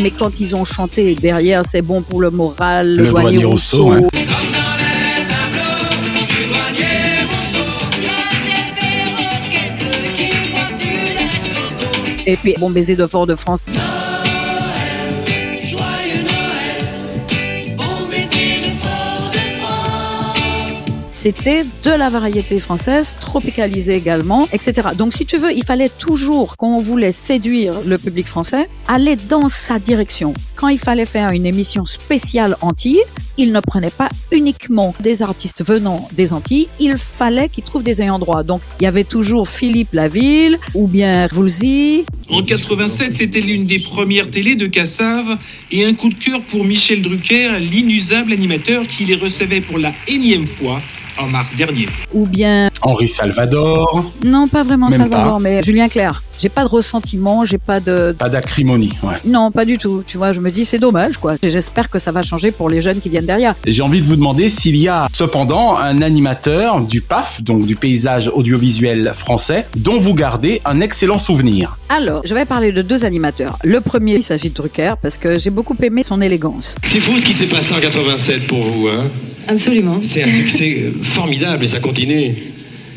Mais 0.00 0.12
quand 0.12 0.38
ils 0.38 0.54
ont 0.54 0.64
chanté 0.64 1.16
derrière, 1.16 1.64
c'est 1.66 1.82
bon 1.82 2.02
pour 2.02 2.20
le 2.20 2.30
moral, 2.30 2.94
le, 2.94 3.02
Le 3.02 3.08
douanier, 3.08 3.30
douanier 3.38 3.44
Rousseau, 3.44 3.86
Rousseau. 3.86 4.08
Et 12.28 12.36
puis 12.36 12.54
Bon 12.58 12.68
baiser 12.68 12.94
de 12.94 13.06
Fort-de-France. 13.06 13.60
C'était 21.20 21.64
de 21.82 21.90
la 21.90 22.10
variété 22.10 22.60
française, 22.60 23.16
tropicalisée 23.18 23.96
également, 23.96 24.46
etc. 24.52 24.90
Donc 24.96 25.12
si 25.12 25.26
tu 25.26 25.36
veux, 25.36 25.50
il 25.52 25.64
fallait 25.64 25.88
toujours, 25.88 26.56
quand 26.56 26.76
on 26.76 26.80
voulait 26.80 27.10
séduire 27.10 27.74
le 27.84 27.98
public 27.98 28.24
français, 28.24 28.68
aller 28.86 29.16
dans 29.16 29.48
sa 29.48 29.80
direction. 29.80 30.32
Quand 30.54 30.68
il 30.68 30.78
fallait 30.78 31.04
faire 31.04 31.30
une 31.30 31.44
émission 31.44 31.84
spéciale 31.86 32.56
Antilles, 32.60 33.02
il 33.36 33.50
ne 33.50 33.58
prenait 33.58 33.90
pas 33.90 34.08
uniquement 34.30 34.94
des 35.00 35.22
artistes 35.22 35.64
venant 35.66 36.08
des 36.12 36.32
Antilles, 36.32 36.68
il 36.78 36.96
fallait 36.96 37.48
qu'ils 37.48 37.64
trouvent 37.64 37.82
des 37.82 38.00
ayants 38.00 38.20
droit. 38.20 38.44
Donc 38.44 38.62
il 38.78 38.84
y 38.84 38.86
avait 38.86 39.02
toujours 39.02 39.48
Philippe 39.48 39.94
Laville 39.94 40.60
ou 40.74 40.86
bien 40.86 41.26
Woolsey. 41.34 42.04
En 42.30 42.44
87, 42.44 43.12
c'était 43.12 43.40
l'une 43.40 43.64
des 43.64 43.80
premières 43.80 44.30
télés 44.30 44.54
de 44.54 44.66
Cassave 44.66 45.36
et 45.72 45.84
un 45.84 45.94
coup 45.94 46.10
de 46.10 46.14
cœur 46.14 46.44
pour 46.44 46.64
Michel 46.64 47.02
Drucker, 47.02 47.58
l'inusable 47.58 48.32
animateur 48.32 48.86
qui 48.86 49.04
les 49.04 49.16
recevait 49.16 49.62
pour 49.62 49.78
la 49.78 49.92
énième 50.06 50.46
fois 50.46 50.80
en 51.18 51.26
mars 51.26 51.54
dernier. 51.54 51.88
Ou 52.12 52.26
bien... 52.26 52.70
Henri 52.82 53.08
Salvador. 53.08 54.10
Non, 54.24 54.46
pas 54.48 54.62
vraiment 54.62 54.88
Même 54.88 55.00
Salvador, 55.00 55.38
pas. 55.38 55.42
mais 55.42 55.62
Julien 55.62 55.88
Clerc. 55.88 56.22
J'ai 56.40 56.48
pas 56.48 56.62
de 56.62 56.68
ressentiment, 56.68 57.44
j'ai 57.44 57.58
pas 57.58 57.80
de... 57.80 58.14
Pas 58.16 58.28
d'acrimonie, 58.28 58.92
ouais. 59.02 59.16
Non, 59.24 59.50
pas 59.50 59.64
du 59.64 59.76
tout. 59.76 60.04
Tu 60.06 60.16
vois, 60.16 60.32
je 60.32 60.38
me 60.38 60.52
dis 60.52 60.64
c'est 60.64 60.78
dommage, 60.78 61.16
quoi. 61.18 61.34
Et 61.42 61.50
J'espère 61.50 61.90
que 61.90 61.98
ça 61.98 62.12
va 62.12 62.22
changer 62.22 62.52
pour 62.52 62.70
les 62.70 62.80
jeunes 62.80 63.00
qui 63.00 63.08
viennent 63.08 63.26
derrière. 63.26 63.54
J'ai 63.66 63.82
envie 63.82 64.00
de 64.00 64.06
vous 64.06 64.14
demander 64.14 64.48
s'il 64.48 64.76
y 64.76 64.86
a 64.86 65.08
cependant 65.12 65.76
un 65.76 66.00
animateur 66.00 66.80
du 66.82 67.00
PAF, 67.00 67.42
donc 67.42 67.66
du 67.66 67.74
paysage 67.74 68.28
audiovisuel 68.32 69.12
français, 69.14 69.66
dont 69.76 69.98
vous 69.98 70.14
gardez 70.14 70.62
un 70.64 70.80
excellent 70.80 71.18
souvenir. 71.18 71.76
Alors, 71.88 72.22
je 72.24 72.34
vais 72.34 72.44
parler 72.44 72.70
de 72.70 72.82
deux 72.82 73.04
animateurs. 73.04 73.58
Le 73.64 73.80
premier, 73.80 74.14
il 74.14 74.22
s'agit 74.22 74.50
de 74.50 74.54
Drucker, 74.54 74.94
parce 75.02 75.18
que 75.18 75.38
j'ai 75.38 75.50
beaucoup 75.50 75.76
aimé 75.82 76.04
son 76.04 76.20
élégance. 76.20 76.76
C'est 76.84 77.00
fou 77.00 77.18
ce 77.18 77.24
qui 77.24 77.34
s'est 77.34 77.46
passé 77.46 77.74
en 77.74 77.80
87 77.80 78.46
pour 78.46 78.62
vous, 78.62 78.86
hein 78.88 79.04
Absolument. 79.48 80.00
C'est 80.04 80.22
un 80.22 80.30
succès 80.30 80.92
formidable 81.02 81.64
et 81.64 81.68
ça 81.68 81.80
continue. 81.80 82.34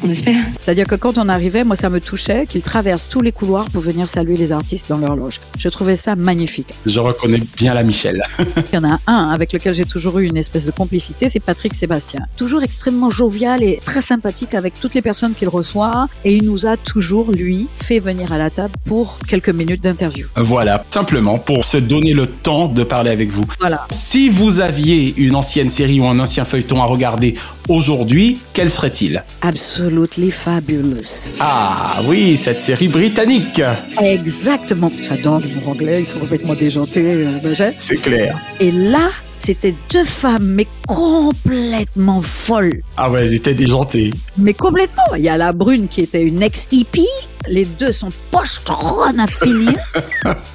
On 0.04 0.10
espère. 0.10 0.44
C'est-à-dire 0.58 0.88
que 0.88 0.96
quand 0.96 1.18
on 1.18 1.30
arrivait, 1.30 1.64
moi, 1.64 1.76
ça 1.76 1.90
me 1.90 2.00
touchait 2.00 2.48
qu'il 2.48 2.62
traverse 2.62 3.08
tous 3.08 3.22
les 3.22 3.32
couloirs 3.32 3.70
pour 3.70 3.82
venir 3.82 4.10
saluer 4.10 4.36
les 4.36 4.52
artistes 4.52 4.90
dans 4.90 4.98
leur 4.98 5.16
loge. 5.16 5.40
Je 5.58 5.70
trouvais 5.70 5.96
ça 5.96 6.16
magnifique. 6.16 6.74
Je 6.86 7.00
reconnais 7.00 7.42
bien 7.58 7.74
la 7.74 7.84
Michel. 7.84 8.24
Il 8.40 8.76
y 8.76 8.78
en 8.78 8.90
a 8.90 9.00
un 9.06 9.30
avec 9.30 9.54
lequel 9.54 9.76
j'ai 9.76 9.86
toujours 9.86 10.18
eu 10.20 10.26
une 10.26 10.38
espèce 10.38 10.66
de 10.66 10.72
complicité, 10.72 11.30
c'est 11.30 11.40
Patrick 11.40 11.76
Sébastien. 11.76 12.22
Toujours 12.36 12.64
extrêmement 12.64 13.10
jovial 13.10 13.64
et 13.64 13.80
très 13.84 14.02
sympathique 14.02 14.56
avec 14.56 14.80
toutes 14.80 14.96
les 14.96 15.02
personnes 15.04 15.34
qu'il 15.34 15.50
reçoit. 15.50 16.08
Et 16.26 16.36
il 16.36 16.46
nous 16.46 16.66
a 16.66 16.78
toujours, 16.78 17.32
lui, 17.32 17.68
fait 17.72 18.00
venir 18.00 18.32
à 18.32 18.38
la 18.40 18.50
table 18.50 18.74
pour 18.86 19.20
quelques 19.28 19.50
minutes 19.50 19.84
d'interview. 19.84 20.28
Voilà, 20.36 20.84
simplement 20.90 21.38
pour 21.38 21.64
se 21.64 21.78
donner 21.78 22.14
le 22.14 22.26
temps 22.28 22.68
de 22.68 22.84
parler 22.84 23.12
avec 23.12 23.30
vous. 23.30 23.46
Voilà. 23.60 23.86
Si 23.92 24.30
vous 24.30 24.62
aviez 24.62 25.14
une 25.18 25.36
ancienne 25.36 25.70
série 25.70 26.00
ou 26.00 26.06
un 26.06 26.20
ancien 26.20 26.44
feuilleton 26.44 26.82
à 26.82 26.86
regarder 26.86 27.36
aujourd'hui, 27.70 28.40
quel 28.54 28.70
serait-il? 28.70 29.24
Absolutely 29.42 30.32
fabulous. 30.32 31.32
Ah 31.40 32.02
oui, 32.06 32.38
cette 32.38 32.62
série 32.62 32.88
britannique. 32.88 33.62
Exactement. 34.02 34.92
J'adore 35.02 35.40
l'humour 35.40 35.70
anglais, 35.70 36.02
ils 36.02 36.06
sont 36.06 36.20
complètement 36.20 36.56
déjantés. 36.56 37.04
euh, 37.04 37.38
ben, 37.44 37.74
C'est 37.80 37.98
clair. 37.98 38.40
Et 38.60 38.72
là, 38.72 39.10
c'était 39.38 39.76
deux 39.92 40.04
femmes, 40.04 40.46
mais 40.56 40.68
complètement 40.88 42.22
folles. 42.22 42.82
Ah 42.98 43.10
ouais, 43.10 43.22
elles 43.24 43.34
étaient 43.34 43.54
déjantées. 43.54 44.12
Mais 44.38 44.54
complètement. 44.54 45.16
Il 45.18 45.24
y 45.24 45.30
a 45.30 45.38
la 45.38 45.52
brune 45.52 45.88
qui 45.88 46.02
était 46.02 46.24
une 46.24 46.44
ex-hippie. 46.44 47.08
Les 47.48 47.66
deux 47.66 47.92
sont 47.92 48.10
pochetronnes 48.30 49.20
à 49.20 49.26
finir. 49.28 49.74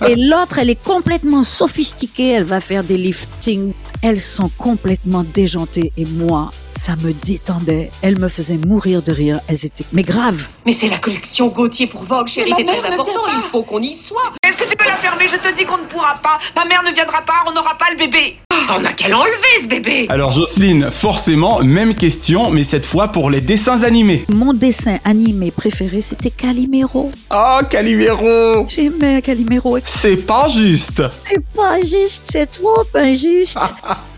Et 0.08 0.14
l'autre, 0.14 0.60
elle 0.60 0.70
est 0.70 0.80
complètement 0.80 1.42
sophistiquée. 1.42 2.30
Elle 2.32 2.44
va 2.44 2.60
faire 2.60 2.84
des 2.84 2.96
liftings. 2.96 3.72
Elles 4.02 4.20
sont 4.20 4.50
complètement 4.56 5.24
déjantées. 5.34 5.92
Et 5.96 6.04
moi, 6.04 6.50
ça 6.78 6.96
me 6.96 7.12
détendait. 7.12 7.90
Elles 8.02 8.18
me 8.18 8.28
faisaient 8.28 8.58
mourir 8.58 9.02
de 9.02 9.12
rire. 9.12 9.40
Elles 9.48 9.64
étaient, 9.64 9.84
mais 9.92 10.02
grave. 10.02 10.48
Mais 10.64 10.72
c'est 10.72 10.88
la 10.88 10.98
collection 10.98 11.48
Gauthier 11.48 11.86
pour 11.86 12.02
Vogue, 12.04 12.28
chérie, 12.28 12.52
c'est 12.56 12.64
ma 12.64 12.74
très 12.74 12.86
important, 12.92 13.22
il 13.34 13.42
faut 13.42 13.62
qu'on 13.62 13.80
y 13.80 13.92
soit. 13.92 14.32
Est-ce 14.46 14.56
que 14.56 14.64
tu 14.64 14.76
peux 14.76 14.84
la 14.86 14.96
fermer? 14.96 15.26
Je 15.28 15.36
te 15.36 15.54
dis 15.56 15.64
qu'on 15.64 15.78
ne 15.78 15.84
pourra 15.84 16.18
pas. 16.22 16.38
Ma 16.54 16.64
mère 16.64 16.82
ne 16.82 16.92
viendra 16.92 17.22
pas, 17.22 17.44
on 17.46 17.52
n'aura 17.52 17.76
pas 17.76 17.86
le 17.90 17.96
bébé. 17.96 18.38
On 18.68 18.84
a 18.84 18.92
qu'à 18.92 19.08
l'enlever, 19.08 19.32
ce 19.62 19.66
bébé 19.68 20.06
Alors 20.08 20.32
Jocelyne, 20.32 20.90
forcément, 20.90 21.62
même 21.62 21.94
question, 21.94 22.50
mais 22.50 22.64
cette 22.64 22.84
fois 22.84 23.08
pour 23.08 23.30
les 23.30 23.40
dessins 23.40 23.84
animés. 23.84 24.24
Mon 24.28 24.52
dessin 24.54 24.98
animé 25.04 25.52
préféré, 25.52 26.02
c'était 26.02 26.30
Calimero. 26.30 27.12
Oh, 27.32 27.58
Calimero 27.70 28.66
J'aimais 28.68 29.22
Calimero. 29.22 29.78
C'est 29.86 30.26
pas 30.26 30.48
juste 30.48 31.02
C'est 31.28 31.44
pas 31.54 31.80
juste, 31.80 32.24
c'est 32.28 32.50
trop 32.50 32.82
injuste. 32.94 33.58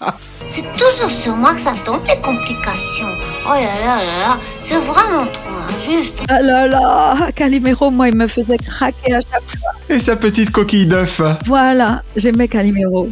C'est 0.51 0.65
toujours 0.77 1.11
sur 1.11 1.37
moi 1.37 1.53
que 1.55 1.61
ça 1.61 1.75
tombe 1.85 2.01
les 2.07 2.17
complications. 2.17 3.07
Oh 3.47 3.51
là 3.51 3.61
là 3.61 3.97
là 4.05 4.19
là, 4.21 4.39
c'est 4.65 4.79
vraiment 4.79 5.27
trop 5.27 5.75
injuste. 5.77 6.15
Ah 6.29 6.41
là 6.41 6.67
là, 6.67 7.31
Calimero, 7.35 7.91
moi, 7.91 8.09
il 8.09 8.15
me 8.15 8.27
faisait 8.27 8.57
craquer 8.59 9.15
à 9.15 9.21
chaque 9.21 9.45
fois. 9.59 9.71
Et 9.89 9.99
sa 9.99 10.17
petite 10.17 10.51
coquille 10.51 10.87
d'œuf 10.87 11.21
Voilà, 11.47 12.03
j'aimais 12.17 12.49
Calimero. 12.49 13.09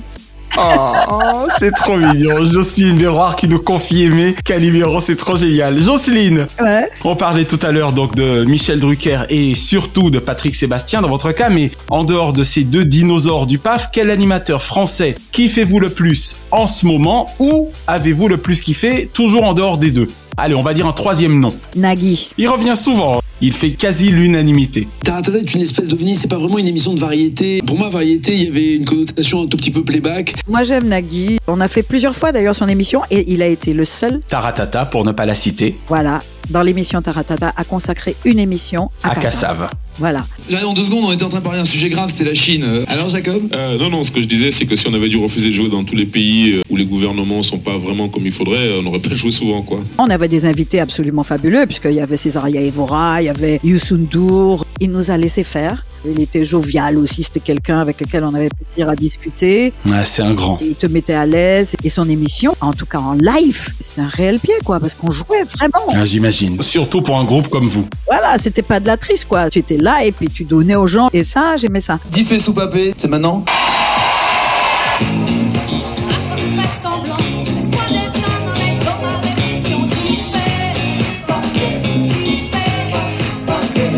Oh, 0.59 1.47
c'est 1.59 1.73
trop 1.73 1.97
mignon. 1.97 2.45
Jocelyne 2.45 2.97
Béroir 2.97 3.37
qui 3.37 3.47
nous 3.49 3.59
confie 3.59 4.05
aimer 4.05 4.35
Calimero, 4.45 5.01
c'est 5.01 5.17
trop 5.17 5.37
génial. 5.37 5.79
Jocelyne 5.81 6.47
Ouais. 6.61 6.89
On 7.05 7.15
parlait 7.17 7.45
tout 7.45 7.59
à 7.63 7.73
l'heure 7.73 7.93
donc 7.93 8.15
de 8.15 8.45
Michel 8.45 8.81
Drucker 8.81 9.23
et 9.29 9.55
surtout 9.55 10.11
de 10.11 10.19
Patrick 10.19 10.55
Sébastien 10.55 11.03
dans 11.03 11.09
votre 11.09 11.33
cas, 11.33 11.51
mais 11.51 11.73
en 11.91 12.05
dehors 12.05 12.33
de 12.33 12.43
ces 12.45 12.65
deux 12.65 12.85
dinosaures 12.85 13.47
du 13.47 13.59
PAF, 13.59 13.91
quel 13.93 14.11
animateur 14.11 14.63
français 14.63 15.15
kiffez-vous 15.33 15.81
le 15.81 15.91
plus 15.91 16.37
en 16.51 16.67
ce 16.67 16.87
moment 16.87 17.27
ou 17.39 17.69
avez-vous 17.87 18.29
le 18.29 18.39
plus 18.39 18.61
kiffé 18.61 19.11
toujours 19.13 19.45
en 19.45 19.53
dehors 19.55 19.79
des 19.79 19.91
deux? 19.91 20.07
Allez, 20.39 20.55
on 20.55 20.63
va 20.63 20.75
dire 20.75 20.87
un 20.87 20.93
troisième 20.93 21.39
nom. 21.41 21.55
Nagui. 21.75 22.31
Il 22.37 22.49
revient 22.49 22.77
souvent. 22.77 23.21
Il 23.43 23.53
fait 23.53 23.73
quasi 23.73 24.11
l'unanimité. 24.11 24.89
Taratata 25.05 25.37
est 25.39 25.53
une 25.53 25.61
espèce 25.61 25.91
d'ovni, 25.91 26.17
c'est 26.17 26.29
pas 26.29 26.39
vraiment 26.39 26.59
une 26.59 26.69
émission 26.69 26.95
de 26.95 26.99
variété. 27.01 27.61
Pour 27.67 27.77
moi, 27.77 27.91
variété, 27.91 28.35
il 28.35 28.45
y 28.45 28.49
avait 28.49 28.77
une 28.77 28.87
connotation 28.87 29.43
un 29.43 29.47
tout 29.47 29.59
petit 29.59 29.71
peu 29.71 29.85
playback. 29.85 30.35
Moi, 30.49 30.63
j'aime 30.63 30.89
Nagui. 30.89 31.37
On 31.47 31.61
a 31.61 31.69
fait 31.69 31.83
plusieurs 31.83 32.17
fois 32.17 32.33
d'ailleurs 32.33 32.55
son 32.55 32.67
émission 32.67 33.03
et 33.11 33.31
il 33.31 33.43
a 33.43 33.47
été 33.47 33.75
le 33.75 33.85
seul, 33.85 34.21
Taratata, 34.27 34.87
pour 34.87 35.05
ne 35.05 35.13
pas 35.13 35.27
la 35.27 35.35
citer, 35.35 35.77
voilà, 35.87 36.23
dans 36.49 36.63
l'émission 36.63 37.03
Taratata, 37.03 37.53
à 37.55 37.65
consacrer 37.65 38.17
une 38.25 38.39
émission 38.39 38.91
à, 39.03 39.11
à 39.11 39.15
Cassave. 39.17 39.69
Voilà. 39.99 40.25
J'arrive 40.49 40.67
en 40.69 40.75
deux 40.75 40.85
secondes, 40.85 41.05
on 41.07 41.13
était 41.13 41.25
en 41.25 41.29
train 41.29 41.39
de 41.39 41.45
parler 41.45 41.59
d'un 41.59 41.65
sujet 41.65 41.89
grave, 41.89 42.11
c'était 42.11 42.25
la 42.29 42.35
Chine. 42.35 42.65
Euh, 42.65 42.85
Alors, 42.89 43.09
Jacob? 43.09 43.43
Euh, 43.55 43.79
non, 43.79 43.91
non, 43.91 44.03
ce 44.03 44.11
que 44.11 44.21
je 44.21 44.27
disais, 44.27 44.51
c'est 44.51 44.67
que 44.67 44.77
si 44.77 44.87
on 44.89 44.95
avait 44.95 45.09
dû 45.09 45.17
refuser 45.17 45.49
de 45.51 45.55
jouer 45.55 45.69
dans 45.69 45.85
tous 45.85 45.97
les 45.97 46.07
pays 46.07 46.53
euh, 46.53 46.63
où 46.71 46.77
les 46.77 46.85
gouvernements 46.87 47.43
sont 47.43 47.59
pas 47.59 47.77
vraiment 47.77 48.09
comme 48.09 48.27
il 48.27 48.33
faudrait, 48.33 48.79
on 48.79 48.83
n'aurait 48.83 48.99
pas 49.01 49.15
joué 49.15 49.31
souvent, 49.31 49.63
quoi. 49.63 49.81
On 49.99 50.09
avait 50.11 50.29
des 50.29 50.45
invités 50.45 50.81
absolument 50.81 51.23
fabuleux, 51.25 51.67
puisqu'il 51.67 51.93
y 51.95 52.01
avait 52.01 52.17
Césaria 52.17 52.61
Evora, 52.61 53.23
il 53.23 53.27
y 53.27 53.29
avait 53.29 53.61
Youssou 53.65 53.97
N'Dour. 53.97 54.67
Il 54.81 54.91
nous 54.91 55.11
a 55.11 55.17
laissé 55.17 55.43
faire. 55.43 55.87
Il 56.09 56.21
était 56.21 56.45
jovial 56.45 56.99
aussi, 56.99 57.25
c'était 57.25 57.41
quelqu'un 57.41 57.81
avec 57.81 58.01
lequel 58.01 58.23
on 58.23 58.33
avait 58.35 58.51
plaisir 58.51 58.89
à 58.89 58.95
discuter. 58.95 59.73
Ouais, 59.87 60.05
c'est 60.05 60.23
un 60.23 60.35
grand. 60.35 60.59
Il 60.63 60.75
te 60.75 60.87
mettait 60.87 61.15
à 61.15 61.27
l'aise. 61.27 61.75
Et 61.83 61.89
son 61.89 62.09
émission, 62.09 62.55
en 62.61 62.73
tout 62.73 62.87
cas 62.87 62.99
en 62.99 63.15
live, 63.15 63.71
c'était 63.81 64.03
un 64.03 64.09
réel 64.09 64.39
pied, 64.39 64.55
quoi, 64.65 64.79
parce 64.79 64.95
qu'on 64.95 65.11
jouait 65.11 65.43
vraiment. 65.45 65.73
Ah, 65.93 66.05
J'imagine. 66.05 66.61
Surtout 66.63 67.01
pour 67.03 67.19
un 67.19 67.25
groupe 67.25 67.49
comme 67.49 67.67
vous. 67.67 67.87
Voilà, 68.07 68.39
c'était 68.39 68.63
pas 68.63 68.79
de 68.79 68.87
la 68.87 68.97
triche, 68.97 69.25
quoi. 69.25 69.51
Tu 69.51 69.59
étais 69.61 69.79
là 69.79 69.86
et 70.03 70.13
puis 70.13 70.29
tu 70.29 70.45
donnais 70.45 70.77
aux 70.77 70.87
gens. 70.87 71.09
Et 71.13 71.25
ça, 71.25 71.57
j'aimais 71.57 71.81
ça. 71.81 71.99
Diffé 72.11 72.39
sous 72.39 72.53
papé, 72.53 72.93
c'est 72.97 73.09
maintenant 73.09 73.45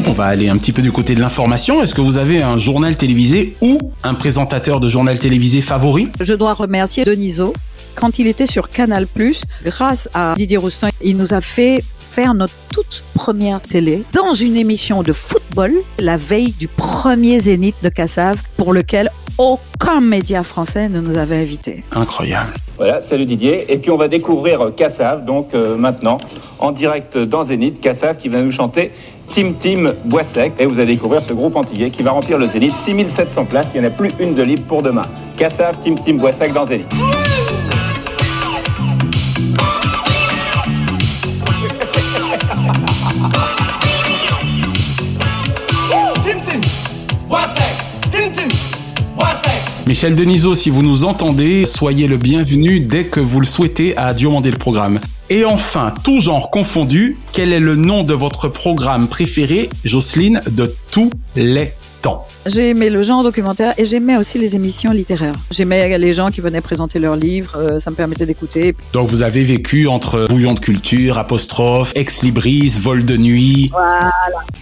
On 0.07 0.13
va 0.13 0.27
aller 0.27 0.49
un 0.49 0.57
petit 0.57 0.73
peu 0.73 0.83
du 0.83 0.91
côté 0.91 1.15
de 1.15 1.21
l'information. 1.21 1.81
Est-ce 1.81 1.95
que 1.95 2.01
vous 2.01 2.19
avez 2.19 2.43
un 2.43 2.59
journal 2.59 2.97
télévisé 2.97 3.57
ou 3.61 3.93
un 4.03 4.15
présentateur 4.15 4.81
de 4.81 4.89
journal 4.89 5.19
télévisé 5.19 5.61
favori? 5.61 6.09
Je 6.21 6.35
dois 6.35 6.55
remercier 6.55 7.05
Deniso. 7.05 7.53
Quand 7.95 8.19
il 8.19 8.27
était 8.27 8.47
sur 8.47 8.69
Canal+, 8.69 9.07
grâce 9.65 10.09
à 10.15 10.35
Didier 10.37 10.57
Roustin, 10.57 10.89
il 11.03 11.17
nous 11.17 11.35
a 11.35 11.41
fait 11.41 11.85
faire 12.19 12.35
notre 12.35 12.55
toute 12.73 13.05
première 13.15 13.61
télé 13.61 14.03
dans 14.13 14.35
une 14.35 14.57
émission 14.57 15.05
de 15.05 15.13
football 15.13 15.73
la 16.01 16.17
veille 16.17 16.51
du 16.51 16.67
premier 16.67 17.39
Zénith 17.39 17.77
de 17.81 17.89
Cassave 17.89 18.43
pour 18.57 18.73
lequel 18.73 19.13
aucun 19.39 20.01
média 20.01 20.43
français 20.43 20.89
ne 20.89 21.01
nous 21.01 21.17
avait 21.17 21.37
invités. 21.37 21.85
Incroyable. 21.93 22.55
Voilà, 22.77 23.03
salut 23.03 23.25
Didier. 23.25 23.73
Et 23.73 23.79
puis 23.79 23.93
on 23.93 23.97
va 23.97 24.09
découvrir 24.09 24.61
euh, 24.61 24.71
Kassav, 24.73 25.25
donc 25.25 25.55
euh, 25.55 25.77
maintenant, 25.77 26.17
en 26.59 26.73
direct 26.73 27.17
dans 27.17 27.45
Zénith. 27.45 27.81
Kassav 27.81 28.17
qui 28.17 28.29
va 28.29 28.41
nous 28.43 28.51
chanter 28.51 28.91
Tim 29.33 29.53
Tim 29.53 29.93
Boissec. 30.05 30.55
Et 30.59 30.67
vous 30.67 30.81
allez 30.81 30.95
découvrir 30.95 31.23
ce 31.23 31.33
groupe 31.33 31.55
antillais 31.55 31.91
qui 31.91 32.03
va 32.03 32.11
remplir 32.11 32.37
le 32.37 32.49
Zénith. 32.49 32.75
6700 32.75 33.45
places, 33.45 33.73
il 33.77 33.81
n'y 33.81 33.87
en 33.87 33.91
a 33.91 33.93
plus 33.93 34.11
une 34.19 34.35
de 34.35 34.43
libre 34.43 34.65
pour 34.65 34.83
demain. 34.83 35.03
Kassav, 35.37 35.77
Tim 35.85 35.95
Tim 35.95 36.15
Boissec 36.15 36.53
dans 36.53 36.67
Zénith. 36.67 36.93
Michel 49.99 50.15
Denisot, 50.15 50.55
si 50.55 50.71
vous 50.71 50.85
nous 50.85 51.03
entendez, 51.03 51.67
soyez 51.67 52.07
le 52.07 52.19
bienvenu 52.19 52.79
dès 52.79 53.07
que 53.07 53.19
vous 53.19 53.41
le 53.41 53.47
souhaitez 53.47 53.97
à 53.97 54.15
Diomandé 54.15 54.53
le 54.53 54.57
programme. 54.57 55.01
Et 55.29 55.45
enfin, 55.45 55.93
tout 56.05 56.21
genre 56.21 56.53
confondu, 56.53 57.17
quel 57.33 57.53
est 57.53 57.59
le 57.59 57.75
nom 57.75 58.05
de 58.05 58.15
votre 58.15 58.47
programme 58.47 59.09
préféré, 59.09 59.69
Jocelyne, 59.85 60.41
de 60.53 60.73
tous 60.93 61.11
les 61.35 61.73
temps? 62.01 62.25
J'ai 62.47 62.69
aimé 62.69 62.91
le 62.91 63.03
genre 63.03 63.25
documentaire 63.25 63.75
et 63.77 63.85
j'aimais 63.85 64.17
aussi 64.17 64.39
les 64.39 64.55
émissions 64.55 64.93
littéraires. 64.93 65.35
J'aimais 65.51 65.99
les 65.99 66.15
gens 66.15 66.31
qui 66.31 66.41
venaient 66.41 66.61
présenter 66.61 67.01
leurs 67.01 67.17
livres, 67.17 67.57
euh, 67.57 67.81
ça 67.81 67.91
me 67.91 67.97
permettait 67.97 68.25
d'écouter. 68.25 68.77
Donc 68.93 69.09
vous 69.09 69.23
avez 69.23 69.43
vécu 69.43 69.89
entre 69.89 70.29
bouillon 70.29 70.55
de 70.55 70.61
culture, 70.61 71.19
apostrophe, 71.19 71.91
ex 71.97 72.23
libris, 72.23 72.73
vol 72.81 73.05
de 73.05 73.17
nuit. 73.17 73.69
Voilà. 73.73 74.13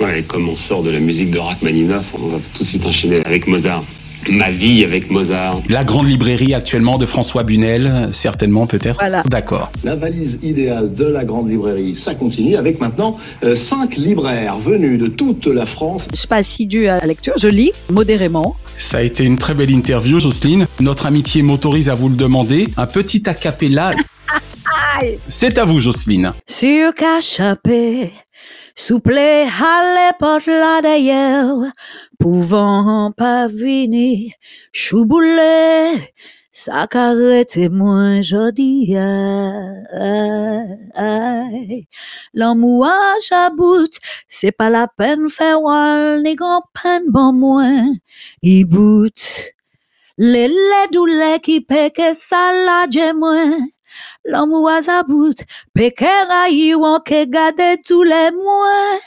Ouais, 0.00 0.22
comme 0.22 0.48
on 0.48 0.56
sort 0.56 0.82
de 0.82 0.88
la 0.88 0.98
musique 0.98 1.30
de 1.30 1.38
Rachmaninoff, 1.38 2.06
on 2.14 2.28
va 2.28 2.38
tout 2.54 2.62
de 2.62 2.68
suite 2.68 2.86
enchaîner 2.86 3.20
avec 3.26 3.46
Mozart. 3.46 3.84
Ma 4.28 4.50
vie 4.50 4.84
avec 4.84 5.10
Mozart. 5.10 5.60
La 5.68 5.84
grande 5.84 6.08
librairie 6.08 6.54
actuellement 6.54 6.98
de 6.98 7.06
François 7.06 7.44
Bunel, 7.44 8.08
certainement 8.12 8.66
peut-être. 8.66 8.98
Voilà. 8.98 9.22
D'accord. 9.26 9.70
La 9.84 9.94
valise 9.94 10.40
idéale 10.42 10.94
de 10.94 11.04
la 11.04 11.24
grande 11.24 11.48
librairie, 11.48 11.94
ça 11.94 12.14
continue 12.14 12.56
avec 12.56 12.80
maintenant 12.80 13.18
euh, 13.44 13.54
cinq 13.54 13.96
libraires 13.96 14.56
venus 14.56 14.98
de 14.98 15.06
toute 15.06 15.46
la 15.46 15.66
France. 15.66 16.08
Je 16.12 16.18
suis 16.18 16.28
pas 16.28 16.36
assidue 16.36 16.86
à 16.86 16.98
la 16.98 17.06
lecture, 17.06 17.34
je 17.38 17.48
lis 17.48 17.72
modérément. 17.90 18.56
Ça 18.78 18.98
a 18.98 19.02
été 19.02 19.24
une 19.24 19.38
très 19.38 19.54
belle 19.54 19.70
interview, 19.70 20.20
Jocelyne. 20.20 20.66
Notre 20.80 21.06
amitié 21.06 21.42
m'autorise 21.42 21.88
à 21.88 21.94
vous 21.94 22.08
le 22.08 22.16
demander. 22.16 22.68
Un 22.76 22.86
petit 22.86 23.28
acapella. 23.28 23.92
C'est 25.28 25.58
à 25.58 25.64
vous, 25.64 25.80
Jocelyne. 25.80 26.32
Sur 26.46 26.94
cachapé, 26.94 28.12
souple 28.76 29.18
à 29.18 30.10
l'époque 30.12 30.46
là 30.46 30.80
d'ailleurs, 30.82 31.64
pouvant 32.18 33.10
pas 33.16 33.48
venir, 33.48 34.32
chouboulé, 34.72 36.12
ça 36.52 36.86
carrette 36.86 37.56
moins 37.70 38.22
jodi. 38.22 38.94
L'amour 42.34 42.86
à 42.86 43.14
jabout, 43.28 43.90
c'est 44.28 44.52
pas 44.52 44.70
la 44.70 44.86
peine 44.88 45.28
faire 45.28 45.60
wall, 45.62 46.22
ni 46.22 46.34
grand 46.34 46.62
peine 46.82 47.04
bon 47.08 47.32
moins, 47.32 47.88
il 48.42 48.66
bout. 48.66 49.52
Les 50.18 50.48
les 50.48 50.88
douleurs 50.92 51.40
qui 51.40 51.60
pèque 51.60 52.00
ça 52.14 52.52
la 52.52 53.12
moins. 53.12 53.58
L'amour 54.24 54.68
raïouan 56.28 57.00
que 57.00 57.24
gade 57.26 57.78
tous 57.86 58.02
les 58.02 58.30
mois, 58.32 59.00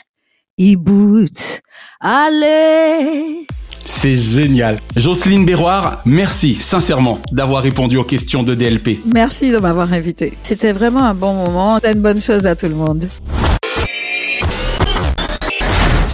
il 0.58 0.76
bout. 0.76 1.60
Allez. 2.00 3.46
C'est 3.84 4.14
génial. 4.14 4.78
Jocelyne 4.96 5.44
Béroir, 5.44 6.02
merci 6.04 6.54
sincèrement 6.54 7.18
d'avoir 7.32 7.62
répondu 7.62 7.96
aux 7.96 8.04
questions 8.04 8.42
de 8.42 8.54
DLP. 8.54 9.00
Merci 9.04 9.50
de 9.50 9.58
m'avoir 9.58 9.92
invité. 9.92 10.34
C'était 10.42 10.72
vraiment 10.72 11.02
un 11.02 11.14
bon 11.14 11.34
moment. 11.34 11.78
Une 11.84 12.00
bonne 12.00 12.20
chose 12.20 12.46
à 12.46 12.54
tout 12.54 12.68
le 12.68 12.74
monde. 12.74 13.08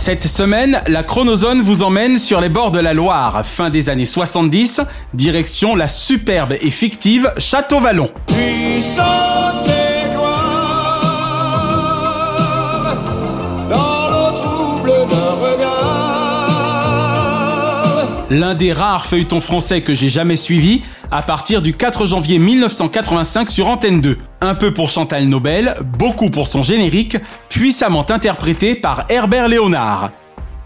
Cette 0.06 0.28
semaine, 0.28 0.80
la 0.86 1.02
chronozone 1.02 1.62
vous 1.62 1.82
emmène 1.82 2.16
sur 2.16 2.40
les 2.40 2.48
bords 2.48 2.70
de 2.70 2.78
la 2.78 2.94
Loire. 2.94 3.44
Fin 3.44 3.70
des 3.70 3.90
années 3.90 4.04
70, 4.04 4.80
direction 5.14 5.74
la 5.74 5.88
superbe 5.88 6.54
et 6.60 6.70
fictive 6.70 7.32
Château-Vallon. 7.38 8.12
L'un 18.36 18.54
des 18.54 18.74
rares 18.74 19.06
feuilletons 19.06 19.40
français 19.40 19.80
que 19.80 19.94
j'ai 19.94 20.10
jamais 20.10 20.36
suivi 20.36 20.82
à 21.10 21.22
partir 21.22 21.62
du 21.62 21.72
4 21.72 22.04
janvier 22.04 22.38
1985 22.38 23.48
sur 23.48 23.66
Antenne 23.66 24.02
2. 24.02 24.18
Un 24.42 24.54
peu 24.54 24.74
pour 24.74 24.90
Chantal 24.90 25.24
Nobel, 25.24 25.74
beaucoup 25.98 26.28
pour 26.28 26.46
son 26.46 26.62
générique, 26.62 27.16
puissamment 27.48 28.04
interprété 28.10 28.74
par 28.74 29.06
Herbert 29.08 29.48
Léonard. 29.48 30.10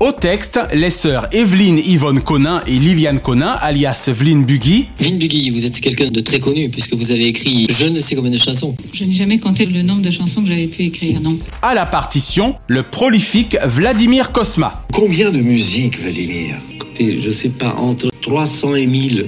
Au 0.01 0.13
texte, 0.13 0.59
les 0.73 0.89
sœurs 0.89 1.29
Evelyne 1.31 1.77
Yvonne 1.77 2.23
Conin 2.23 2.63
et 2.67 2.79
Liliane 2.79 3.21
Conin, 3.21 3.51
alias 3.61 4.09
Vline 4.11 4.47
Buggy, 4.47 4.89
Vin 4.99 5.17
Buggy, 5.19 5.51
vous 5.51 5.67
êtes 5.67 5.79
quelqu'un 5.79 6.11
de 6.11 6.21
très 6.21 6.41
connu 6.41 6.71
puisque 6.71 6.95
vous 6.95 7.11
avez 7.11 7.27
écrit 7.27 7.67
je 7.69 7.85
ne 7.85 8.01
sais 8.01 8.17
combien 8.17 8.31
de 8.31 8.39
chansons. 8.39 8.75
Je 8.95 9.05
n'ai 9.05 9.13
jamais 9.13 9.39
compté 9.39 9.67
le 9.67 9.83
nombre 9.83 10.01
de 10.01 10.11
chansons 10.11 10.41
que 10.41 10.49
j'avais 10.49 10.69
pu 10.69 10.85
écrire, 10.85 11.21
non. 11.21 11.39
à 11.61 11.75
la 11.75 11.85
partition, 11.85 12.55
le 12.67 12.83
prolifique 12.83 13.59
Vladimir 13.63 14.33
Kosma. 14.33 14.87
Combien 14.91 15.31
de 15.31 15.41
musique, 15.41 16.01
Vladimir? 16.01 16.57
Écoutez, 16.75 17.21
je 17.21 17.31
sais 17.31 17.51
pas, 17.51 17.75
entre 17.77 18.11
300 18.23 18.77
et 18.77 18.87
1000 18.87 19.27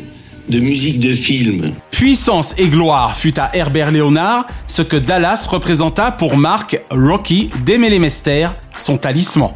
de 0.49 0.59
musique 0.59 1.01
de 1.01 1.13
film. 1.13 1.75
Puissance 1.91 2.55
et 2.57 2.69
gloire 2.69 3.15
fut 3.15 3.39
à 3.39 3.55
Herbert 3.55 3.91
Léonard 3.91 4.49
ce 4.69 4.81
que 4.81 4.97
Dallas 4.97 5.47
représenta 5.51 6.13
pour 6.13 6.39
Marc 6.39 6.81
Rocky 6.91 7.51
Desmélémester, 7.67 8.49
son 8.79 8.97
talisman. 8.97 9.51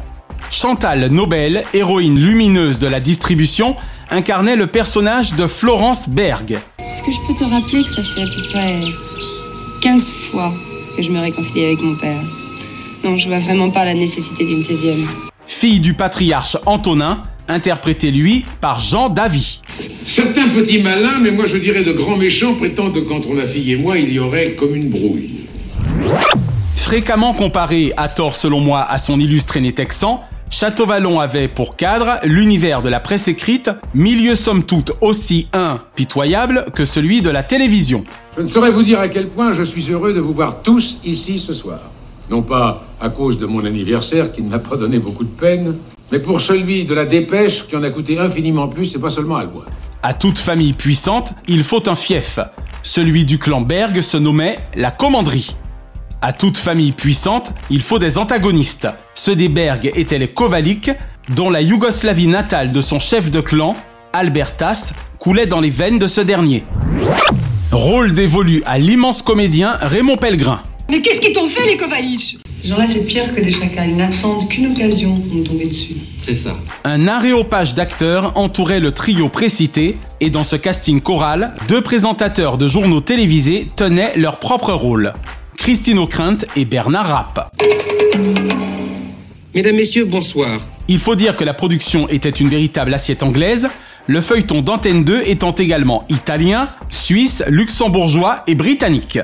Chantal 0.49 1.09
Nobel, 1.09 1.65
héroïne 1.73 2.17
lumineuse 2.17 2.79
de 2.79 2.87
la 2.87 2.99
distribution, 2.99 3.75
incarnait 4.09 4.55
le 4.55 4.67
personnage 4.67 5.33
de 5.33 5.45
Florence 5.45 6.07
Berg. 6.09 6.59
Est-ce 6.79 7.03
que 7.03 7.11
je 7.11 7.17
peux 7.27 7.33
te 7.33 7.43
rappeler 7.43 7.83
que 7.83 7.89
ça 7.89 8.01
fait 8.01 8.21
à 8.21 8.25
peu 8.25 8.41
près 8.51 8.75
15 9.81 10.09
fois 10.09 10.53
que 10.95 11.03
je 11.03 11.11
me 11.11 11.19
réconcilie 11.19 11.65
avec 11.65 11.81
mon 11.81 11.95
père? 11.95 12.21
Non, 13.03 13.17
je 13.17 13.27
vois 13.27 13.39
vraiment 13.39 13.69
pas 13.69 13.85
la 13.85 13.93
nécessité 13.93 14.45
d'une 14.45 14.61
16e. 14.61 15.05
Fille 15.45 15.79
du 15.79 15.93
patriarche 15.93 16.57
Antonin, 16.65 17.21
interprétée 17.47 18.11
lui 18.11 18.45
par 18.61 18.79
Jean 18.79 19.09
Davy. 19.09 19.61
Certains 20.05 20.47
petits 20.47 20.81
malins, 20.81 21.19
mais 21.21 21.31
moi 21.31 21.45
je 21.45 21.57
dirais 21.57 21.83
de 21.83 21.91
grands 21.91 22.17
méchants, 22.17 22.55
prétendent 22.55 22.93
que 22.93 22.99
qu'entre 22.99 23.33
ma 23.33 23.45
fille 23.45 23.73
et 23.73 23.77
moi, 23.77 23.97
il 23.97 24.11
y 24.11 24.19
aurait 24.19 24.53
comme 24.53 24.75
une 24.75 24.89
brouille. 24.89 25.45
Fréquemment 26.75 27.33
comparé, 27.33 27.91
à 27.97 28.07
tort 28.07 28.35
selon 28.35 28.61
moi, 28.61 28.81
à 28.81 28.97
son 28.97 29.19
illustre 29.19 29.57
aîné 29.57 29.73
texan, 29.73 30.23
Château-Vallon 30.49 31.19
avait 31.19 31.49
pour 31.49 31.75
cadre 31.75 32.19
l'univers 32.23 32.81
de 32.81 32.87
la 32.87 33.01
presse 33.01 33.27
écrite, 33.27 33.69
milieu 33.93 34.33
somme 34.33 34.63
toute 34.63 34.93
aussi 35.01 35.49
impitoyable 35.51 36.65
que 36.73 36.85
celui 36.85 37.21
de 37.21 37.29
la 37.29 37.43
télévision. 37.43 38.05
Je 38.37 38.41
ne 38.41 38.47
saurais 38.47 38.71
vous 38.71 38.83
dire 38.83 38.99
à 38.99 39.09
quel 39.09 39.27
point 39.27 39.51
je 39.51 39.63
suis 39.63 39.91
heureux 39.91 40.13
de 40.13 40.21
vous 40.21 40.31
voir 40.31 40.61
tous 40.61 40.99
ici 41.03 41.37
ce 41.37 41.53
soir. 41.53 41.79
Non 42.29 42.41
pas 42.41 42.85
à 43.01 43.09
cause 43.09 43.39
de 43.39 43.45
mon 43.45 43.65
anniversaire 43.65 44.31
qui 44.31 44.41
ne 44.41 44.49
m'a 44.49 44.59
pas 44.59 44.77
donné 44.77 44.99
beaucoup 44.99 45.25
de 45.25 45.29
peine, 45.29 45.75
mais 46.11 46.19
pour 46.19 46.39
celui 46.39 46.85
de 46.85 46.93
la 46.93 47.05
dépêche 47.05 47.67
qui 47.67 47.75
en 47.75 47.83
a 47.83 47.89
coûté 47.89 48.17
infiniment 48.17 48.69
plus, 48.69 48.85
c'est 48.85 48.99
pas 48.99 49.09
seulement 49.09 49.35
à 49.35 49.45
boire. 49.45 49.67
À 50.01 50.13
toute 50.13 50.37
famille 50.37 50.73
puissante, 50.73 51.33
il 51.47 51.63
faut 51.63 51.89
un 51.89 51.95
fief. 51.95 52.39
Celui 52.83 53.25
du 53.25 53.37
clan 53.37 53.61
Berg 53.61 53.99
se 54.01 54.15
nommait 54.15 54.59
la 54.75 54.91
commanderie. 54.91 55.57
À 56.19 56.33
toute 56.33 56.57
famille 56.57 56.93
puissante, 56.93 57.51
il 57.69 57.81
faut 57.81 57.99
des 57.99 58.17
antagonistes. 58.17 58.87
Ceux 59.13 59.35
des 59.35 59.49
Berg 59.49 59.91
étaient 59.95 60.17
les 60.17 60.27
Kovalik, 60.27 60.89
dont 61.29 61.51
la 61.51 61.61
Yougoslavie 61.61 62.25
natale 62.25 62.71
de 62.71 62.81
son 62.81 62.97
chef 62.97 63.29
de 63.29 63.39
clan, 63.39 63.75
Albertas, 64.13 64.93
coulait 65.19 65.45
dans 65.45 65.59
les 65.59 65.69
veines 65.69 65.99
de 65.99 66.07
ce 66.07 66.21
dernier. 66.21 66.63
Rôle 67.71 68.13
dévolu 68.13 68.63
à 68.65 68.79
l'immense 68.79 69.21
comédien 69.21 69.77
Raymond 69.79 70.15
Pellegrin. 70.15 70.59
Mais 70.89 71.01
qu'est-ce 71.01 71.21
qu'ils 71.21 71.33
t'ont 71.33 71.49
fait, 71.49 71.67
les 71.67 71.77
Kovalich 71.77 72.39
Ces 72.63 72.69
gens-là, 72.69 72.87
c'est 72.91 73.05
pire 73.05 73.35
que 73.35 73.41
des 73.41 73.51
chacals. 73.51 73.89
Ils 73.89 73.97
n'attendent 73.97 74.49
qu'une 74.49 74.71
occasion 74.71 75.13
pour 75.15 75.35
nous 75.35 75.43
tomber 75.43 75.67
dessus. 75.67 75.97
C'est 76.19 76.33
ça. 76.33 76.55
Un 76.83 77.07
aréopage 77.07 77.75
d'acteurs 77.75 78.31
entourait 78.35 78.79
le 78.79 78.91
trio 78.91 79.29
précité, 79.29 79.97
et 80.19 80.31
dans 80.31 80.43
ce 80.43 80.55
casting 80.55 80.99
choral, 80.99 81.53
deux 81.67 81.81
présentateurs 81.81 82.57
de 82.57 82.67
journaux 82.67 83.01
télévisés 83.01 83.67
tenaient 83.75 84.13
leur 84.15 84.39
propre 84.39 84.73
rôle. 84.73 85.13
Christine 85.57 85.99
O'Krent 85.99 86.45
et 86.55 86.63
Bernard 86.65 87.07
Rapp. 87.07 87.51
Mesdames, 89.53 89.75
Messieurs, 89.75 90.05
bonsoir. 90.05 90.61
Il 90.87 90.99
faut 90.99 91.15
dire 91.15 91.35
que 91.35 91.43
la 91.43 91.53
production 91.53 92.07
était 92.07 92.29
une 92.29 92.47
véritable 92.47 92.93
assiette 92.93 93.23
anglaise, 93.23 93.67
le 94.05 94.21
feuilleton 94.21 94.61
d'Antenne 94.61 95.03
2 95.03 95.23
étant 95.25 95.51
également 95.51 96.05
italien, 96.07 96.69
suisse, 96.87 97.43
luxembourgeois 97.49 98.43
et 98.47 98.55
britannique. 98.55 99.19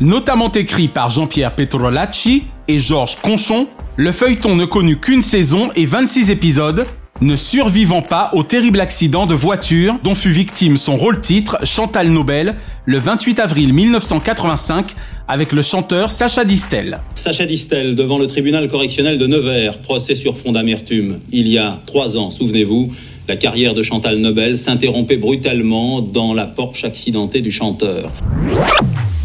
Notamment 0.00 0.50
écrit 0.52 0.88
par 0.88 1.10
Jean-Pierre 1.10 1.54
Petrolacci 1.54 2.44
et 2.68 2.78
Georges 2.78 3.16
Conchon, 3.20 3.68
le 3.96 4.12
feuilleton 4.12 4.56
ne 4.56 4.64
connut 4.64 4.98
qu'une 4.98 5.22
saison 5.22 5.70
et 5.74 5.84
26 5.84 6.30
épisodes, 6.30 6.86
ne 7.20 7.36
survivant 7.36 8.02
pas 8.02 8.30
au 8.34 8.42
terrible 8.42 8.80
accident 8.80 9.26
de 9.26 9.34
voiture 9.34 9.94
dont 10.02 10.14
fut 10.14 10.30
victime 10.30 10.76
son 10.76 10.96
rôle-titre 10.96 11.58
Chantal 11.64 12.08
Nobel 12.08 12.56
le 12.84 12.98
28 12.98 13.40
avril 13.40 13.72
1985 13.72 14.94
avec 15.28 15.52
le 15.52 15.62
chanteur 15.62 16.10
Sacha 16.10 16.44
Distel. 16.44 17.00
Sacha 17.14 17.46
Distel 17.46 17.96
devant 17.96 18.18
le 18.18 18.26
tribunal 18.26 18.68
correctionnel 18.68 19.18
de 19.18 19.26
Nevers, 19.26 19.78
procès 19.78 20.14
sur 20.14 20.38
fond 20.38 20.52
d'amertume. 20.52 21.20
Il 21.32 21.48
y 21.48 21.58
a 21.58 21.80
trois 21.86 22.16
ans, 22.16 22.30
souvenez-vous, 22.30 22.92
la 23.28 23.36
carrière 23.36 23.74
de 23.74 23.82
Chantal 23.82 24.18
Nobel 24.18 24.56
s'interrompait 24.56 25.16
brutalement 25.16 26.00
dans 26.00 26.32
la 26.32 26.46
Porsche 26.46 26.84
accidentée 26.84 27.40
du 27.40 27.50
chanteur. 27.50 28.12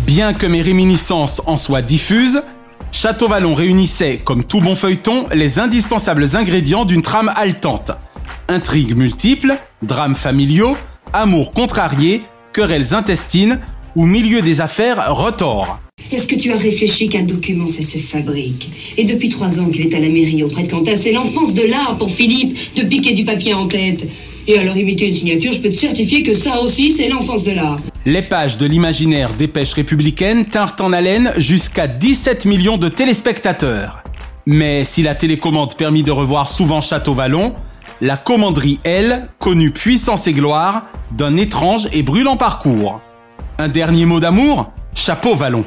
Bien 0.07 0.33
que 0.33 0.47
mes 0.47 0.61
réminiscences 0.61 1.41
en 1.45 1.55
soient 1.55 1.83
diffuses, 1.83 2.41
Château-Vallon 2.91 3.55
réunissait, 3.55 4.19
comme 4.23 4.43
tout 4.43 4.59
bon 4.59 4.75
feuilleton, 4.75 5.25
les 5.33 5.59
indispensables 5.59 6.35
ingrédients 6.35 6.85
d'une 6.85 7.01
trame 7.01 7.31
haletante. 7.35 7.91
Intrigues 8.49 8.95
multiples, 8.95 9.55
drames 9.81 10.15
familiaux, 10.15 10.75
amour 11.13 11.51
contrarié, 11.51 12.21
querelles 12.53 12.93
intestines 12.93 13.59
ou 13.95 14.05
milieu 14.05 14.41
des 14.41 14.61
affaires 14.61 15.15
retors. 15.15 15.79
Est-ce 16.11 16.27
que 16.27 16.35
tu 16.35 16.51
as 16.51 16.57
réfléchi 16.57 17.07
qu'un 17.07 17.23
document, 17.23 17.69
ça 17.69 17.83
se 17.83 17.97
fabrique? 17.97 18.69
Et 18.97 19.05
depuis 19.05 19.29
trois 19.29 19.59
ans 19.59 19.69
qu'il 19.69 19.85
est 19.85 19.95
à 19.95 19.99
la 19.99 20.09
mairie 20.09 20.43
auprès 20.43 20.63
de 20.63 20.69
Quentin, 20.69 20.95
c'est 20.97 21.13
l'enfance 21.13 21.53
de 21.53 21.63
l'art 21.63 21.95
pour 21.97 22.11
Philippe 22.11 22.75
de 22.75 22.83
piquer 22.83 23.13
du 23.13 23.23
papier 23.23 23.53
en 23.53 23.67
tête. 23.67 24.05
Et 24.47 24.57
alors 24.57 24.75
imiter 24.75 25.07
une 25.07 25.13
signature, 25.13 25.53
je 25.53 25.61
peux 25.61 25.69
te 25.69 25.75
certifier 25.75 26.23
que 26.23 26.33
ça 26.33 26.59
aussi, 26.61 26.91
c'est 26.91 27.07
l'enfance 27.07 27.43
de 27.43 27.51
l'art. 27.51 27.79
Les 28.05 28.21
pages 28.21 28.57
de 28.57 28.65
l'imaginaire 28.65 29.33
dépêche 29.33 29.73
républicaine 29.73 30.45
tinrent 30.45 30.75
en 30.79 30.93
haleine 30.93 31.31
jusqu'à 31.37 31.87
17 31.87 32.45
millions 32.45 32.77
de 32.77 32.89
téléspectateurs. 32.89 34.03
Mais 34.45 34.83
si 34.83 35.03
la 35.03 35.13
télécommande 35.13 35.75
permit 35.75 36.03
de 36.03 36.11
revoir 36.11 36.49
souvent 36.49 36.81
Château-Vallon, 36.81 37.53
la 38.01 38.17
commanderie, 38.17 38.79
elle, 38.83 39.27
connut 39.37 39.71
puissance 39.71 40.27
et 40.27 40.33
gloire 40.33 40.87
d'un 41.11 41.37
étrange 41.37 41.87
et 41.93 42.01
brûlant 42.01 42.37
parcours. 42.37 42.99
Un 43.59 43.67
dernier 43.67 44.05
mot 44.05 44.19
d'amour 44.19 44.71
Chapeau 44.95 45.35
Vallon. 45.35 45.65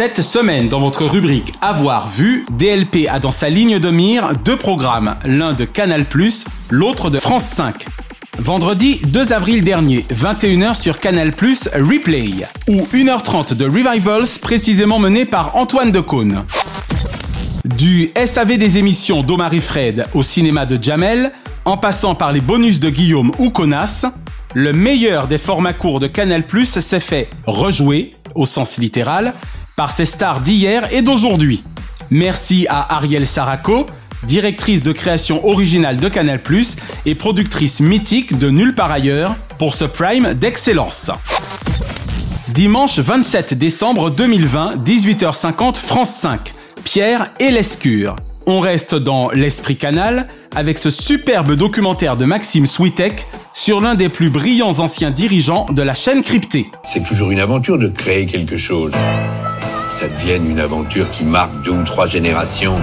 Cette 0.00 0.22
semaine, 0.22 0.70
dans 0.70 0.80
votre 0.80 1.04
rubrique 1.04 1.52
Avoir 1.60 2.08
vu, 2.08 2.46
DLP 2.52 3.06
a 3.06 3.18
dans 3.18 3.32
sa 3.32 3.50
ligne 3.50 3.78
de 3.78 3.90
mire 3.90 4.32
deux 4.46 4.56
programmes, 4.56 5.16
l'un 5.26 5.52
de 5.52 5.66
Canal+, 5.66 6.06
l'autre 6.70 7.10
de 7.10 7.18
France 7.18 7.44
5. 7.44 7.84
Vendredi 8.38 8.98
2 9.04 9.34
avril 9.34 9.62
dernier, 9.62 10.06
21h 10.10 10.74
sur 10.74 11.00
Canal+, 11.00 11.34
Replay, 11.74 12.46
ou 12.66 12.86
1h30 12.94 13.52
de 13.52 13.66
Revivals 13.66 14.38
précisément 14.40 14.98
mené 14.98 15.26
par 15.26 15.54
Antoine 15.54 15.92
Decaune. 15.92 16.46
Du 17.66 18.10
SAV 18.24 18.56
des 18.56 18.78
émissions 18.78 19.22
d'Omar 19.22 19.52
Fred 19.52 20.06
au 20.14 20.22
cinéma 20.22 20.64
de 20.64 20.82
Jamel, 20.82 21.30
en 21.66 21.76
passant 21.76 22.14
par 22.14 22.32
les 22.32 22.40
bonus 22.40 22.80
de 22.80 22.88
Guillaume 22.88 23.32
ou 23.38 23.50
Conas, 23.50 24.06
le 24.54 24.72
meilleur 24.72 25.28
des 25.28 25.36
formats 25.36 25.74
courts 25.74 26.00
de 26.00 26.06
Canal+, 26.06 26.42
s'est 26.64 27.00
fait 27.00 27.28
rejouer, 27.44 28.14
au 28.34 28.46
sens 28.46 28.78
littéral, 28.78 29.34
par 29.80 29.92
ses 29.92 30.04
stars 30.04 30.42
d'hier 30.42 30.92
et 30.92 31.00
d'aujourd'hui. 31.00 31.64
Merci 32.10 32.66
à 32.68 32.96
Ariel 32.96 33.26
Saraco, 33.26 33.86
directrice 34.24 34.82
de 34.82 34.92
création 34.92 35.46
originale 35.46 35.98
de 35.98 36.06
Canal+, 36.10 36.38
et 37.06 37.14
productrice 37.14 37.80
mythique 37.80 38.38
de 38.38 38.50
Nulle 38.50 38.74
part 38.74 38.90
ailleurs, 38.90 39.36
pour 39.58 39.74
ce 39.74 39.86
prime 39.86 40.34
d'excellence. 40.34 41.10
Dimanche 42.48 42.98
27 42.98 43.54
décembre 43.54 44.10
2020, 44.10 44.84
18h50, 44.84 45.76
France 45.76 46.10
5. 46.10 46.52
Pierre 46.84 47.30
et 47.40 47.50
l'Escure. 47.50 48.16
On 48.44 48.60
reste 48.60 48.94
dans 48.94 49.30
l'esprit 49.30 49.78
canal 49.78 50.28
avec 50.54 50.76
ce 50.76 50.90
superbe 50.90 51.54
documentaire 51.54 52.18
de 52.18 52.26
Maxime 52.26 52.66
Switek 52.66 53.24
sur 53.54 53.80
l'un 53.80 53.94
des 53.94 54.10
plus 54.10 54.28
brillants 54.28 54.78
anciens 54.78 55.10
dirigeants 55.10 55.64
de 55.72 55.80
la 55.80 55.94
chaîne 55.94 56.20
cryptée. 56.20 56.70
C'est 56.84 57.02
toujours 57.02 57.30
une 57.30 57.40
aventure 57.40 57.78
de 57.78 57.88
créer 57.88 58.26
quelque 58.26 58.58
chose. 58.58 58.92
Ça 60.00 60.08
devienne 60.08 60.50
une 60.50 60.60
aventure 60.60 61.10
qui 61.10 61.24
marque 61.24 61.62
deux 61.62 61.72
ou 61.72 61.84
trois 61.84 62.06
générations 62.06 62.78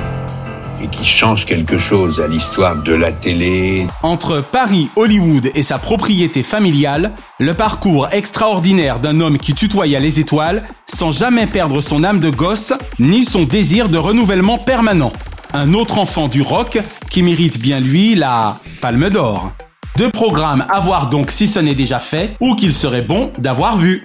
et 0.84 0.88
qui 0.88 1.04
change 1.04 1.48
quelque 1.48 1.80
chose 1.80 2.20
à 2.20 2.28
l'histoire 2.28 2.76
de 2.84 2.94
la 2.94 3.12
télé. 3.12 3.88
Entre 4.04 4.42
Paris, 4.42 4.92
Hollywood 4.96 5.50
et 5.56 5.64
sa 5.64 5.80
propriété 5.80 6.44
familiale, 6.44 7.14
le 7.40 7.56
parcours 7.56 8.08
extraordinaire 8.12 9.00
d'un 9.00 9.20
homme 9.20 9.40
qui 9.40 9.56
tutoya 9.56 10.00
les 10.00 10.20
étoiles 10.20 10.64
sans 10.86 11.12
jamais 11.12 11.48
perdre 11.48 11.82
son 11.82 12.04
âme 12.04 12.20
de 12.20 12.30
gosse 12.30 12.74
ni 13.00 13.26
son 13.26 13.46
désir 13.46 13.90
de 13.90 13.98
renouvellement 13.98 14.60
permanent. 14.60 15.12
Un 15.54 15.74
autre 15.74 15.98
enfant 15.98 16.28
du 16.28 16.44
rock 16.44 16.78
qui 17.10 17.24
mérite 17.24 17.60
bien 17.60 17.80
lui 17.80 18.14
la 18.14 18.60
Palme 18.80 19.10
d'Or. 19.10 19.54
Deux 19.98 20.12
programmes 20.12 20.68
à 20.70 20.80
voir 20.82 21.10
donc 21.10 21.32
si 21.32 21.48
ce 21.48 21.58
n'est 21.58 21.74
déjà 21.74 21.98
fait 21.98 22.38
ou 22.40 22.54
qu'il 22.54 22.74
serait 22.74 23.02
bon 23.02 23.32
d'avoir 23.40 23.76
vu. 23.76 24.04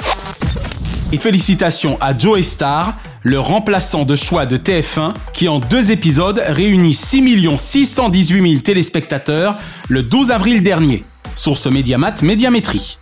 Et 1.13 1.21
félicitations 1.21 1.99
à 2.01 2.17
Joe 2.17 2.41
Star, 2.41 2.99
le 3.23 3.39
remplaçant 3.39 4.05
de 4.05 4.17
choix 4.17 4.47
de 4.47 4.57
TF1, 4.57 5.13
qui 5.35 5.47
en 5.47 5.61
deux 5.61 5.91
épisodes 5.91 6.43
réunit 6.47 6.95
6 6.95 7.51
618 7.59 8.51
000 8.51 8.63
téléspectateurs 8.63 9.55
le 9.89 10.03
12 10.03 10.31
avril 10.31 10.63
dernier. 10.63 11.05
Source 11.35 11.67
Mediamat 11.67 12.23
Médiamétrie. 12.23 12.99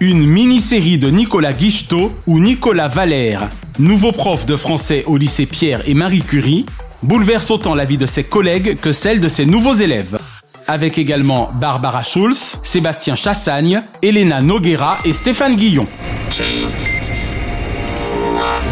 Une 0.00 0.26
mini-série 0.26 0.98
de 0.98 1.08
Nicolas 1.08 1.54
Guichetot 1.54 2.12
ou 2.26 2.38
Nicolas 2.38 2.88
Valère, 2.88 3.48
nouveau 3.78 4.12
prof 4.12 4.44
de 4.44 4.56
français 4.56 5.04
au 5.06 5.16
lycée 5.16 5.46
Pierre 5.46 5.80
et 5.86 5.94
Marie 5.94 6.20
Curie, 6.20 6.66
bouleverse 7.02 7.50
autant 7.50 7.74
la 7.74 7.86
vie 7.86 7.96
de 7.96 8.06
ses 8.06 8.24
collègues 8.24 8.78
que 8.78 8.92
celle 8.92 9.20
de 9.20 9.28
ses 9.28 9.46
nouveaux 9.46 9.74
élèves. 9.74 10.18
Avec 10.66 10.98
également 10.98 11.50
Barbara 11.54 12.02
Schulz, 12.02 12.58
Sébastien 12.62 13.14
Chassagne, 13.14 13.82
Elena 14.02 14.42
Noguera 14.42 14.98
et 15.06 15.14
Stéphane 15.14 15.56
Guillon. 15.56 15.86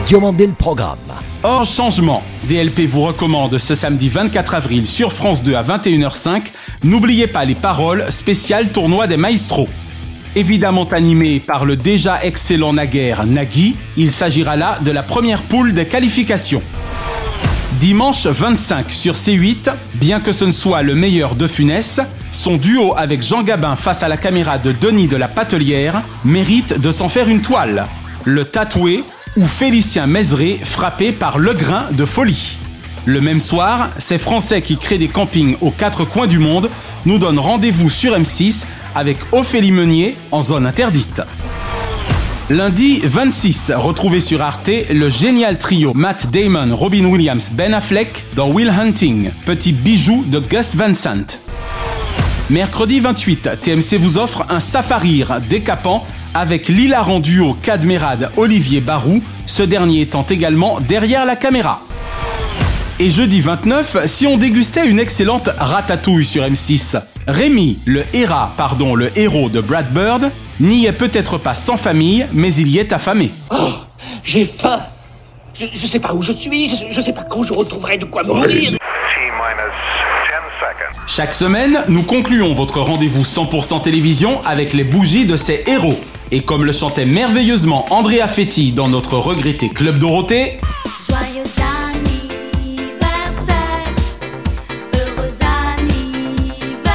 Diomandé 0.06 0.46
le 0.46 0.52
programme. 0.52 0.98
Hors 1.42 1.64
changement, 1.64 2.22
DLP 2.48 2.86
vous 2.86 3.02
recommande 3.02 3.56
ce 3.58 3.74
samedi 3.74 4.08
24 4.08 4.54
avril 4.54 4.86
sur 4.86 5.12
France 5.12 5.42
2 5.42 5.54
à 5.54 5.62
21h05. 5.62 6.42
N'oubliez 6.84 7.26
pas 7.26 7.44
les 7.44 7.54
paroles 7.54 8.04
spéciales 8.10 8.70
tournoi 8.72 9.06
des 9.06 9.16
maestros. 9.16 9.68
Évidemment 10.34 10.88
animé 10.90 11.40
par 11.40 11.64
le 11.64 11.76
déjà 11.76 12.24
excellent 12.24 12.72
naguère 12.72 13.26
Nagui, 13.26 13.76
il 13.96 14.10
s'agira 14.10 14.56
là 14.56 14.78
de 14.80 14.90
la 14.90 15.02
première 15.02 15.42
poule 15.42 15.74
des 15.74 15.86
qualifications. 15.86 16.62
Dimanche 17.80 18.26
25 18.26 18.90
sur 18.90 19.14
C8, 19.14 19.72
bien 19.94 20.20
que 20.20 20.32
ce 20.32 20.44
ne 20.44 20.52
soit 20.52 20.82
le 20.82 20.94
meilleur 20.94 21.34
de 21.34 21.46
Funès, 21.46 22.00
son 22.30 22.56
duo 22.56 22.94
avec 22.96 23.22
Jean 23.22 23.42
Gabin 23.42 23.76
face 23.76 24.02
à 24.02 24.08
la 24.08 24.16
caméra 24.16 24.56
de 24.58 24.72
Denis 24.72 25.08
de 25.08 25.16
la 25.16 25.28
Patelière 25.28 26.02
mérite 26.24 26.80
de 26.80 26.90
s'en 26.90 27.08
faire 27.08 27.28
une 27.28 27.42
toile. 27.42 27.86
Le 28.24 28.44
tatoué 28.44 29.04
ou 29.36 29.46
Félicien 29.46 30.06
Mézeret 30.06 30.60
frappé 30.62 31.12
par 31.12 31.38
le 31.38 31.54
grain 31.54 31.86
de 31.92 32.04
folie. 32.04 32.56
Le 33.04 33.20
même 33.20 33.40
soir, 33.40 33.90
ces 33.98 34.18
Français 34.18 34.62
qui 34.62 34.76
créent 34.76 34.98
des 34.98 35.08
campings 35.08 35.56
aux 35.60 35.70
quatre 35.70 36.04
coins 36.04 36.26
du 36.26 36.38
monde 36.38 36.70
nous 37.04 37.18
donnent 37.18 37.38
rendez-vous 37.38 37.90
sur 37.90 38.16
M6 38.16 38.64
avec 38.94 39.18
Ophélie 39.32 39.72
Meunier 39.72 40.16
en 40.30 40.42
zone 40.42 40.66
interdite. 40.66 41.22
Lundi 42.50 43.00
26, 43.02 43.72
retrouvez 43.74 44.20
sur 44.20 44.42
Arte 44.42 44.70
le 44.90 45.08
génial 45.08 45.58
trio 45.58 45.94
Matt 45.94 46.30
Damon, 46.30 46.76
Robin 46.76 47.04
Williams, 47.06 47.50
Ben 47.52 47.72
Affleck 47.72 48.24
dans 48.36 48.50
Will 48.50 48.68
Hunting, 48.68 49.30
petit 49.46 49.72
bijou 49.72 50.24
de 50.26 50.38
Gus 50.38 50.76
Van 50.76 50.92
Sant. 50.92 51.38
Mercredi 52.50 53.00
28, 53.00 53.50
TMC 53.62 53.96
vous 53.98 54.18
offre 54.18 54.44
un 54.50 54.60
safarir 54.60 55.40
décapant 55.48 56.04
avec 56.34 56.68
l'hilarant 56.68 57.20
duo 57.20 57.54
Cadmerade 57.62 58.30
Olivier 58.36 58.80
Barou, 58.80 59.22
ce 59.46 59.62
dernier 59.62 60.02
étant 60.02 60.24
également 60.28 60.80
derrière 60.80 61.26
la 61.26 61.36
caméra. 61.36 61.80
Et 62.98 63.10
jeudi 63.10 63.40
29, 63.40 64.06
si 64.06 64.26
on 64.26 64.36
dégustait 64.36 64.86
une 64.86 64.98
excellente 64.98 65.50
ratatouille 65.58 66.24
sur 66.24 66.44
M6, 66.44 67.00
Rémi, 67.26 67.78
le 67.84 68.04
héra, 68.12 68.52
pardon, 68.56 68.94
le 68.94 69.16
héros 69.18 69.48
de 69.48 69.60
Brad 69.60 69.92
Bird, 69.92 70.30
n'y 70.60 70.86
est 70.86 70.92
peut-être 70.92 71.38
pas 71.38 71.54
sans 71.54 71.76
famille, 71.76 72.26
mais 72.32 72.54
il 72.54 72.68
y 72.68 72.78
est 72.78 72.92
affamé. 72.92 73.30
Oh, 73.50 73.72
j'ai 74.22 74.44
faim. 74.44 74.80
Je, 75.54 75.66
je 75.72 75.86
sais 75.86 75.98
pas 75.98 76.14
où 76.14 76.22
je 76.22 76.32
suis, 76.32 76.66
je, 76.70 76.76
je 76.90 77.00
sais 77.00 77.12
pas 77.12 77.24
quand 77.24 77.42
je 77.42 77.52
retrouverai 77.52 77.98
de 77.98 78.04
quoi 78.04 78.22
me 78.22 78.28
nourrir. 78.28 78.72
Chaque 81.06 81.34
semaine, 81.34 81.78
nous 81.88 82.04
concluons 82.04 82.54
votre 82.54 82.80
rendez-vous 82.80 83.22
100% 83.22 83.82
télévision 83.82 84.40
avec 84.44 84.72
les 84.72 84.84
bougies 84.84 85.26
de 85.26 85.36
ces 85.36 85.62
héros. 85.66 86.00
Et 86.34 86.40
comme 86.40 86.64
le 86.64 86.72
chantait 86.72 87.04
merveilleusement 87.04 87.84
Andrea 87.92 88.26
Fetti 88.26 88.72
dans 88.72 88.88
notre 88.88 89.18
regretté 89.18 89.68
Club 89.68 89.98
Dorothée, 89.98 90.56
Joyeux 91.06 91.42
anniversaire, 91.84 93.04
heureux 94.94 95.28
anniversaire. 95.68 96.88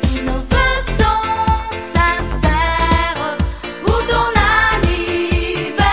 Tous 0.00 0.22
nos 0.24 0.38
vœux 0.38 0.84
sont 0.98 1.26
sincères 1.96 3.36
pour 3.84 4.06
ton 4.06 4.28
anniversaire. 4.76 5.88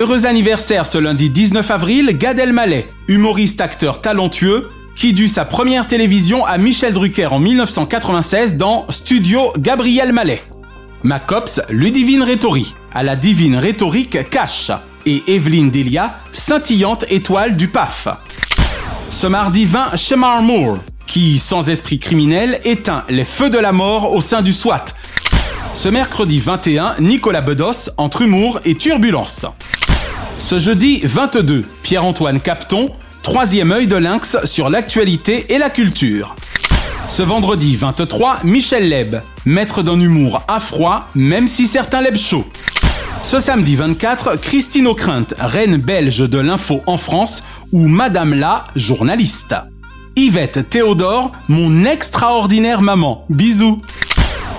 heureux 0.00 0.26
anniversaire 0.26 0.86
ce 0.86 0.98
lundi 0.98 1.28
19 1.28 1.68
avril, 1.72 2.16
Gad 2.16 2.38
Elmaleh, 2.38 2.86
humoriste 3.08 3.60
acteur 3.60 4.00
talentueux, 4.00 4.70
qui 4.96 5.12
dut 5.12 5.28
sa 5.28 5.44
première 5.44 5.86
télévision 5.86 6.44
à 6.44 6.56
Michel 6.56 6.94
Drucker 6.94 7.26
en 7.26 7.38
1996 7.38 8.56
dans 8.56 8.86
Studio 8.88 9.52
Gabriel 9.58 10.12
Mallet. 10.12 10.42
Macops, 11.02 11.60
Ludivine 11.68 12.22
Rétori, 12.22 12.74
à 12.92 13.02
la 13.02 13.14
divine 13.14 13.56
rhétorique 13.56 14.28
Cash, 14.30 14.72
et 15.04 15.22
Evelyne 15.28 15.70
Delia, 15.70 16.12
scintillante 16.32 17.04
étoile 17.10 17.56
du 17.56 17.68
PAF. 17.68 18.08
Ce 19.10 19.26
mardi 19.26 19.66
20, 19.66 19.96
Shemar 19.96 20.42
Moore, 20.42 20.78
qui, 21.06 21.38
sans 21.38 21.68
esprit 21.68 21.98
criminel, 21.98 22.60
éteint 22.64 23.04
les 23.08 23.24
feux 23.24 23.50
de 23.50 23.58
la 23.58 23.72
mort 23.72 24.12
au 24.12 24.20
sein 24.20 24.42
du 24.42 24.52
SWAT. 24.52 24.86
Ce 25.74 25.88
mercredi 25.88 26.40
21, 26.40 26.96
Nicolas 27.00 27.42
Bedos 27.42 27.90
entre 27.98 28.22
humour 28.22 28.60
et 28.64 28.74
turbulence. 28.74 29.46
Ce 30.38 30.58
jeudi 30.58 31.00
22, 31.04 31.64
Pierre-Antoine 31.82 32.40
Capton, 32.40 32.90
troisième 33.26 33.72
œil 33.72 33.88
de 33.88 33.96
lynx 33.96 34.36
sur 34.44 34.70
l'actualité 34.70 35.52
et 35.52 35.58
la 35.58 35.68
culture. 35.68 36.36
Ce 37.08 37.24
vendredi 37.24 37.74
23, 37.74 38.44
Michel 38.44 38.88
Leb, 38.88 39.16
maître 39.44 39.82
d'un 39.82 39.98
humour 39.98 40.44
à 40.46 40.60
froid, 40.60 41.08
même 41.16 41.48
si 41.48 41.66
certains 41.66 42.02
lèbent 42.02 42.16
chaud. 42.16 42.44
Ce 43.24 43.40
samedi 43.40 43.74
24, 43.74 44.40
Christine 44.40 44.86
Ockrent, 44.86 45.34
reine 45.40 45.76
belge 45.76 46.20
de 46.20 46.38
l'info 46.38 46.82
en 46.86 46.96
France, 46.98 47.42
ou 47.72 47.88
Madame 47.88 48.32
la 48.32 48.62
journaliste. 48.76 49.56
Yvette 50.14 50.70
Théodore, 50.70 51.32
mon 51.48 51.84
extraordinaire 51.84 52.80
maman. 52.80 53.24
Bisous. 53.28 53.82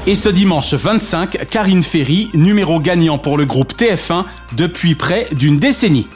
Et 0.08 0.16
ce 0.16 0.28
dimanche 0.28 0.74
25, 0.74 1.48
Karine 1.50 1.84
Ferry, 1.84 2.28
numéro 2.34 2.82
gagnant 2.82 3.18
pour 3.18 3.38
le 3.38 3.46
groupe 3.46 3.74
TF1 3.78 4.26
depuis 4.58 4.96
près 4.96 5.30
d'une 5.32 5.58
décennie. 5.58 6.10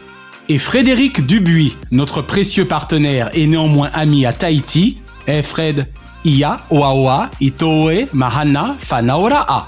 Et 0.49 0.57
Frédéric 0.57 1.25
Dubuis, 1.25 1.77
notre 1.91 2.21
précieux 2.21 2.65
partenaire 2.65 3.29
et 3.33 3.47
néanmoins 3.47 3.89
ami 3.93 4.25
à 4.25 4.33
Tahiti. 4.33 4.97
Eh 5.27 5.41
Fred, 5.41 5.87
Ia, 6.25 6.57
Oaoa, 6.69 7.29
Itoe, 7.39 8.07
Mahana, 8.13 8.75
Fanaora'a. 8.77 9.67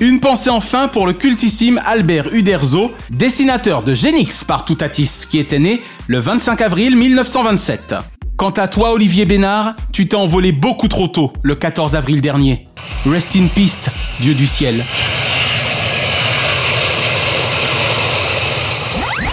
Une 0.00 0.20
pensée 0.20 0.50
enfin 0.50 0.88
pour 0.88 1.06
le 1.06 1.12
cultissime 1.12 1.80
Albert 1.84 2.32
Uderzo, 2.32 2.92
dessinateur 3.10 3.82
de 3.82 3.94
Genix 3.94 4.44
par 4.44 4.64
Toutatis, 4.64 5.24
qui 5.28 5.38
était 5.38 5.58
né 5.58 5.82
le 6.06 6.18
25 6.20 6.60
avril 6.62 6.94
1927. 6.96 7.96
Quant 8.36 8.50
à 8.50 8.68
toi, 8.68 8.92
Olivier 8.92 9.24
Bénard, 9.24 9.74
tu 9.92 10.06
t'es 10.06 10.14
envolé 10.14 10.52
beaucoup 10.52 10.86
trop 10.86 11.08
tôt 11.08 11.32
le 11.42 11.56
14 11.56 11.96
avril 11.96 12.20
dernier. 12.20 12.68
Rest 13.04 13.34
in 13.34 13.48
peace, 13.48 13.90
Dieu 14.20 14.34
du 14.34 14.46
ciel. 14.46 14.84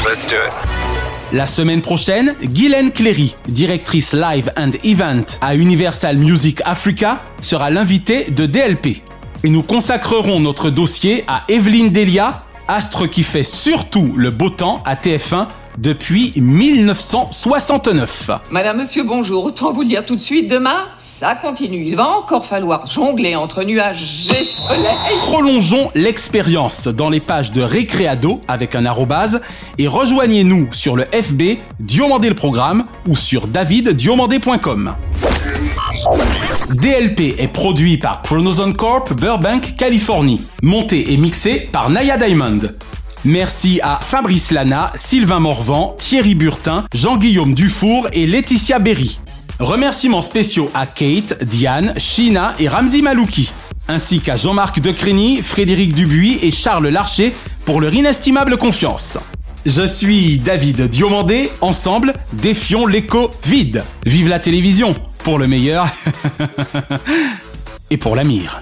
Let's 0.04 0.26
do 0.26 0.38
it. 0.38 0.65
La 1.34 1.48
semaine 1.48 1.82
prochaine, 1.82 2.36
Guylaine 2.44 2.92
Cléry, 2.92 3.36
directrice 3.48 4.14
live 4.14 4.52
and 4.58 4.72
event 4.84 5.26
à 5.42 5.56
Universal 5.56 6.18
Music 6.18 6.62
Africa, 6.66 7.24
sera 7.42 7.72
l'invitée 7.72 8.30
de 8.30 8.46
DLP. 8.46 9.02
Et 9.44 9.50
nous 9.50 9.64
consacrerons 9.64 10.40
notre 10.40 10.70
dossier 10.70 11.24
à 11.28 11.44
Evelyne 11.50 11.90
Delia, 11.90 12.46
astre 12.68 13.10
qui 13.10 13.24
fait 13.24 13.44
surtout 13.44 14.14
le 14.16 14.30
beau 14.30 14.52
temps 14.52 14.84
à 14.86 14.96
TF1 14.96 15.48
depuis 15.78 16.34
1969. 16.36 18.32
Madame, 18.52 18.78
monsieur, 18.78 19.04
bonjour. 19.04 19.46
Autant 19.46 19.72
vous 19.72 19.82
le 19.82 19.88
dire 19.88 20.06
tout 20.06 20.16
de 20.16 20.22
suite, 20.22 20.50
demain, 20.50 20.88
ça 20.98 21.36
continue. 21.36 21.84
Il 21.86 21.96
va 21.96 22.10
encore 22.10 22.46
falloir 22.46 22.86
jongler 22.86 23.36
entre 23.36 23.64
nuages 23.64 24.28
et 24.32 24.44
soleil. 24.44 24.96
Prolongeons 25.20 25.92
l'expérience 25.96 26.88
dans 26.88 27.10
les 27.10 27.20
pages 27.20 27.52
de 27.52 27.62
Récréado 27.62 28.42
avec 28.48 28.76
un 28.76 28.86
arrobase 28.86 29.42
et 29.78 29.88
rejoignez-nous 29.88 30.70
sur 30.72 30.96
le 30.96 31.04
FB 31.04 31.60
Diomandé 31.80 32.30
le 32.30 32.36
programme 32.36 32.86
ou 33.08 33.16
sur 33.16 33.48
daviddiomandé.com. 33.48 34.96
DLP 36.72 37.36
est 37.40 37.48
produit 37.48 37.98
par 37.98 38.22
Chronozone 38.22 38.76
Corp 38.76 39.14
Burbank, 39.14 39.76
Californie. 39.78 40.42
Monté 40.62 41.14
et 41.14 41.18
mixé 41.18 41.70
par 41.72 41.90
Naya 41.90 42.18
Diamond. 42.18 42.60
Merci 43.26 43.80
à 43.82 44.00
Fabrice 44.04 44.52
Lana, 44.52 44.94
Sylvain 44.94 45.40
Morvan, 45.40 45.96
Thierry 45.98 46.36
Burtin, 46.36 46.86
Jean-Guillaume 46.94 47.56
Dufour 47.56 48.08
et 48.14 48.28
Laetitia 48.28 48.78
Berry. 48.78 49.20
Remerciements 49.58 50.22
spéciaux 50.22 50.70
à 50.76 50.86
Kate, 50.86 51.44
Diane, 51.44 51.96
Shina 51.98 52.54
et 52.60 52.68
Ramzi 52.68 53.02
Malouki, 53.02 53.52
ainsi 53.88 54.20
qu'à 54.20 54.36
Jean-Marc 54.36 54.80
Decrény, 54.80 55.42
Frédéric 55.42 55.96
Dubuis 55.96 56.38
et 56.44 56.52
Charles 56.52 56.90
Larcher 56.90 57.34
pour 57.66 57.82
leur 57.82 57.96
inestimable 57.96 58.58
confiance. 58.58 59.18
Je 59.66 59.88
suis 59.88 60.38
David 60.38 60.84
Diomandé, 60.84 61.50
ensemble, 61.62 62.14
défions 62.34 62.86
l'écho 62.86 63.32
vide. 63.44 63.84
Vive 64.06 64.28
la 64.28 64.38
télévision, 64.38 64.94
pour 65.24 65.40
le 65.40 65.48
meilleur 65.48 65.88
et 67.90 67.98
pour 67.98 68.16
la 68.16 68.24
mire. 68.24 68.62